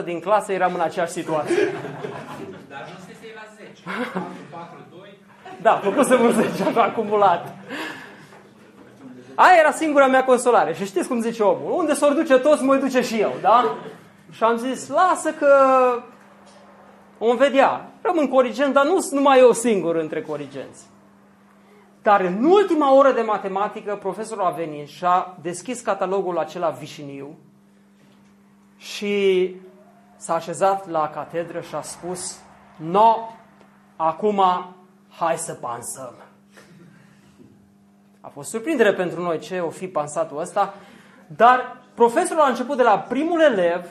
[0.00, 1.64] 95% din clasă eram în aceeași situație.
[2.68, 3.82] Dar nu se la 10.
[4.50, 5.18] 4, 2.
[5.62, 7.54] Da, făcusem un 10 acumulat.
[9.34, 10.74] Aia era singura mea consolare.
[10.74, 11.78] Și știți cum zice omul?
[11.78, 13.74] Unde s-or duce toți, mă duce și eu, da?
[14.30, 15.56] Și am zis, lasă că
[17.18, 17.88] vom vedea.
[18.02, 20.82] Rămân corigent, dar nu sunt numai eu singur între corigenți.
[22.02, 27.36] Dar în ultima oră de matematică, profesorul a venit și a deschis catalogul acela vișiniu
[28.76, 29.54] și
[30.16, 32.38] s-a așezat la catedră și a spus
[32.76, 33.28] No,
[33.96, 34.42] acum
[35.08, 36.14] hai să pansăm.
[38.24, 40.74] A fost surprindere pentru noi ce o fi pansatul ăsta,
[41.26, 43.84] dar profesorul a început de la primul elev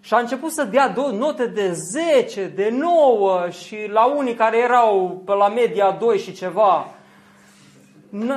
[0.00, 5.22] și a început să dea note de 10, de 9 și la unii care erau
[5.24, 6.86] pe la media 2 și ceva,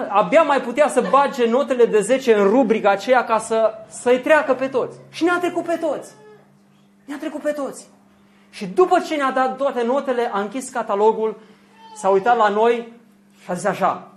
[0.08, 4.54] abia mai putea să bage notele de 10 în rubrica aceea ca să, să-i treacă
[4.54, 4.98] pe toți.
[5.10, 6.12] Și ne-a trecut pe toți.
[7.06, 7.88] Ne-a trecut pe toți.
[8.50, 11.40] Și după ce ne-a dat toate notele, a închis catalogul,
[11.96, 12.94] s-a uitat la noi
[13.44, 14.12] și a zis așa,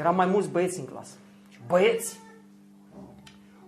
[0.00, 1.14] erau mai mulți băieți în clasă.
[1.66, 2.18] Băieți,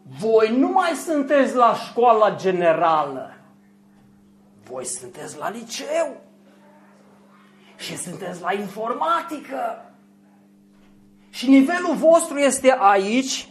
[0.02, 3.36] voi nu mai sunteți la școala generală.
[4.62, 6.20] Voi sunteți la liceu.
[7.76, 9.92] Și sunteți la informatică.
[11.30, 13.48] Și nivelul vostru este aici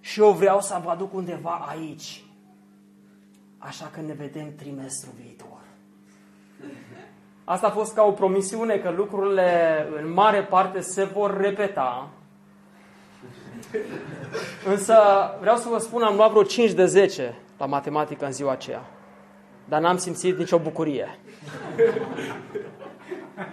[0.00, 2.24] și eu vreau să vă aduc undeva aici.
[3.58, 5.60] Așa că ne vedem trimestrul viitor.
[7.50, 12.08] Asta a fost ca o promisiune că lucrurile în mare parte se vor repeta.
[14.66, 14.94] Însă
[15.40, 18.82] vreau să vă spun, am luat vreo 5 de 10 la matematică în ziua aceea.
[19.64, 21.18] Dar n-am simțit nicio bucurie.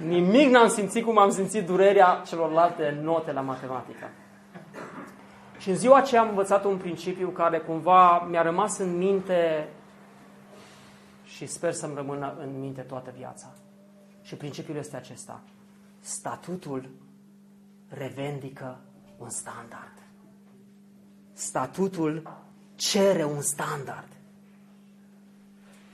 [0.07, 4.09] Nimic n-am simțit cum am simțit durerea celorlalte note la matematică.
[5.57, 9.69] Și în ziua aceea am învățat un principiu care cumva mi-a rămas în minte
[11.23, 13.47] și sper să-mi rămână în minte toată viața.
[14.27, 15.41] Și principiul este acesta.
[15.99, 16.89] Statutul
[17.87, 18.79] revendică
[19.17, 19.93] un standard.
[21.33, 22.37] Statutul
[22.75, 24.07] cere un standard.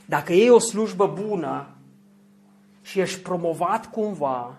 [0.06, 1.68] dacă e o slujbă bună
[2.82, 4.58] și ești promovat cumva,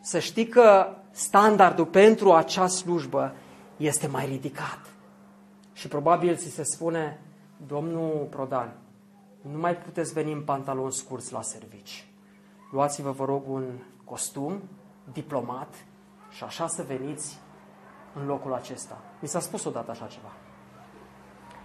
[0.00, 3.34] să știi că standardul pentru acea slujbă
[3.76, 4.92] este mai ridicat.
[5.72, 7.20] Și probabil ți se spune,
[7.66, 8.76] domnul Prodan,
[9.52, 12.06] nu mai puteți veni în pantaloni scurți la servici.
[12.72, 13.64] Luați-vă, vă rog, un
[14.04, 14.62] costum
[15.12, 15.74] diplomat
[16.30, 17.38] și așa să veniți
[18.14, 18.98] în locul acesta.
[19.18, 20.32] Mi s-a spus odată așa ceva.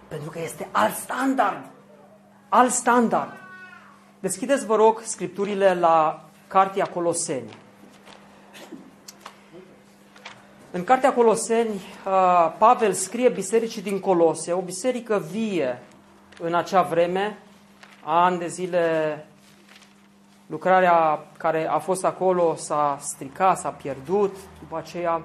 [0.08, 1.70] Pentru că este alt standard.
[2.48, 3.32] Alt standard.
[4.20, 7.56] Deschideți, vă rog, scripturile la Cartea Coloseni.
[10.70, 15.82] În Cartea Coloseni, uh, Pavel scrie bisericii din Colose, o biserică vie
[16.40, 17.38] în acea vreme,
[18.04, 19.26] ani de zile
[20.48, 25.24] lucrarea care a fost acolo s-a stricat, s-a pierdut, după aceea,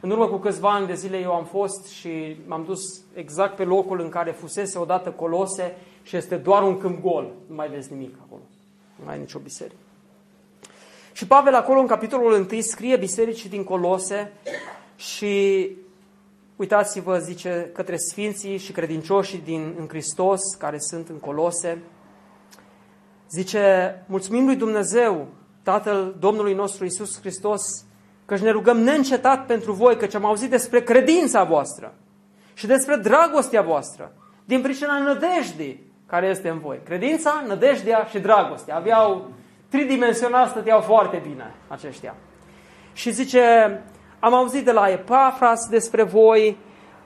[0.00, 3.64] în urmă cu câțiva ani de zile eu am fost și m-am dus exact pe
[3.64, 7.92] locul în care fusese odată Colose și este doar un câmp gol, nu mai vezi
[7.92, 8.42] nimic acolo,
[8.96, 9.76] nu mai ai nicio biserică.
[11.12, 14.32] Și Pavel acolo în capitolul 1 scrie bisericii din Colose
[14.96, 15.66] și
[16.56, 21.82] uitați-vă, zice, către sfinții și credincioșii din, în Hristos care sunt în Colose.
[23.30, 25.26] Zice, mulțumim lui Dumnezeu,
[25.62, 27.84] Tatăl Domnului nostru Isus Hristos,
[28.24, 31.94] că ne rugăm neîncetat pentru voi, căci am auzit despre credința voastră
[32.54, 34.12] și despre dragostea voastră,
[34.44, 36.80] din pricina nădejdii care este în voi.
[36.84, 38.76] Credința, nădejdea și dragostea.
[38.76, 39.30] Aveau
[39.68, 42.14] tridimensional, stăteau foarte bine aceștia.
[42.92, 43.40] Și zice,
[44.18, 46.56] am auzit de la Epafras despre voi,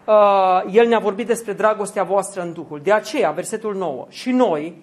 [0.07, 2.81] uh, el ne-a vorbit despre dragostea voastră în Duhul.
[2.83, 4.83] De aceea, versetul 9, și noi,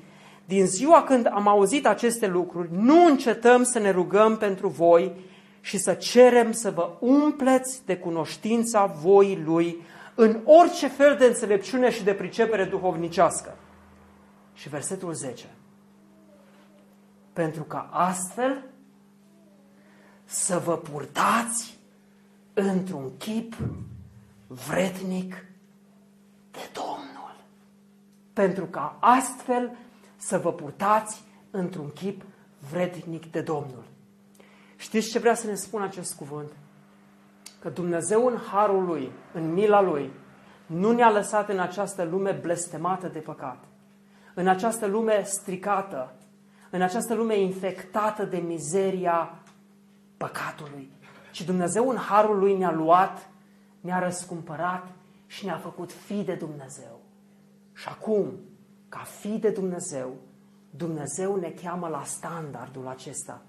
[0.49, 5.15] din ziua când am auzit aceste lucruri, nu încetăm să ne rugăm pentru voi
[5.61, 9.81] și să cerem să vă umpleți de cunoștința voii Lui
[10.15, 13.57] în orice fel de înțelepciune și de pricepere duhovnicească.
[14.53, 15.45] Și versetul 10.
[17.33, 18.63] Pentru ca astfel
[20.25, 21.77] să vă purtați
[22.53, 23.55] într-un chip
[24.47, 25.45] vrednic
[26.51, 27.35] de Domnul.
[28.33, 29.71] Pentru ca astfel
[30.19, 32.23] să vă purtați într-un chip
[32.71, 33.83] vrednic de Domnul.
[34.75, 36.51] Știți ce vrea să ne spună acest cuvânt?
[37.59, 40.11] Că Dumnezeu în harul Lui, în mila Lui,
[40.65, 43.63] nu ne-a lăsat în această lume blestemată de păcat,
[44.33, 46.13] în această lume stricată,
[46.69, 49.39] în această lume infectată de mizeria
[50.17, 50.91] păcatului,
[51.31, 53.29] ci Dumnezeu în harul Lui ne-a luat,
[53.81, 54.87] ne-a răscumpărat
[55.25, 56.99] și ne-a făcut fi de Dumnezeu.
[57.73, 58.31] Și acum,
[58.89, 60.15] ca fi de Dumnezeu,
[60.69, 63.41] Dumnezeu ne cheamă la standardul acesta.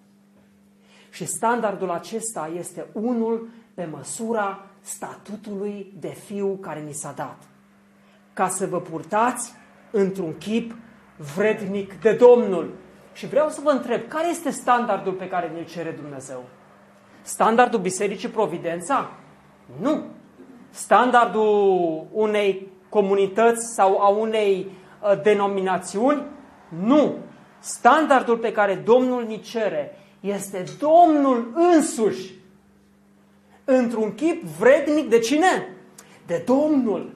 [1.11, 7.39] Și standardul acesta este unul pe măsura statutului de fiu care ni s-a dat.
[8.33, 9.53] Ca să vă purtați
[9.91, 10.75] într-un chip
[11.35, 12.75] vrednic de Domnul.
[13.13, 16.45] Și vreau să vă întreb, care este standardul pe care ne-l cere Dumnezeu?
[17.23, 19.11] Standardul Bisericii Providența?
[19.81, 20.05] Nu.
[20.71, 24.80] Standardul unei comunități sau a unei uh,
[25.23, 26.23] denominațiuni?
[26.69, 27.17] Nu.
[27.59, 32.33] Standardul pe care Domnul ni cere este Domnul însuși
[33.65, 35.77] într-un chip vrednic de cine?
[36.27, 37.13] De Domnul.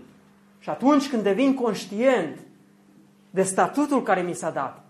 [0.59, 2.39] Și atunci când devin conștient
[3.30, 4.85] de statutul care mi s-a dat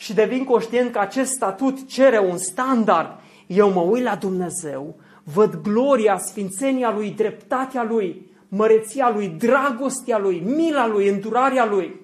[0.00, 4.94] și devin conștient că acest statut cere un standard, eu mă uit la Dumnezeu,
[5.24, 11.99] văd gloria, sfințenia Lui, dreptatea Lui, măreția Lui, dragostea Lui, mila Lui, îndurarea Lui.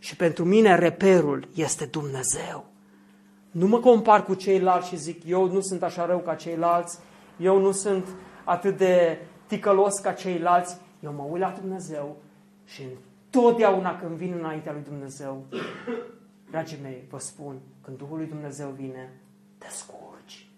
[0.00, 2.64] Și pentru mine reperul este Dumnezeu.
[3.50, 6.98] Nu mă compar cu ceilalți și zic, eu nu sunt așa rău ca ceilalți,
[7.36, 8.06] eu nu sunt
[8.44, 10.76] atât de ticălos ca ceilalți.
[11.00, 12.16] Eu mă uit la Dumnezeu
[12.64, 12.82] și
[13.24, 15.44] întotdeauna când vin înaintea lui Dumnezeu,
[16.50, 19.12] dragii mei, vă spun, când Duhul lui Dumnezeu vine,
[19.58, 20.50] te scurgi,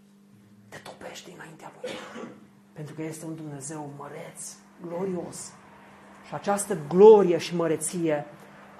[0.68, 1.90] te topești înaintea lui.
[2.72, 4.54] Pentru că este un Dumnezeu măreț,
[4.86, 5.52] glorios.
[6.26, 8.26] Și această glorie și măreție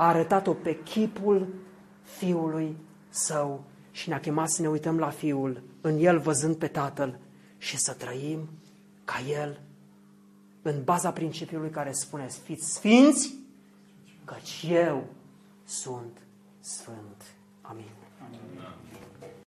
[0.03, 1.55] a arătat-o pe chipul
[2.03, 2.76] Fiului
[3.09, 7.18] Său și ne-a chemat să ne uităm la Fiul, în El văzând pe Tatăl
[7.59, 8.48] și să trăim
[9.05, 9.61] ca El,
[10.62, 13.34] în baza principiului care spune, fiți sfinți,
[14.24, 15.05] căci eu
[15.64, 16.18] sunt
[16.61, 17.22] sfânt.
[17.61, 18.01] Amin.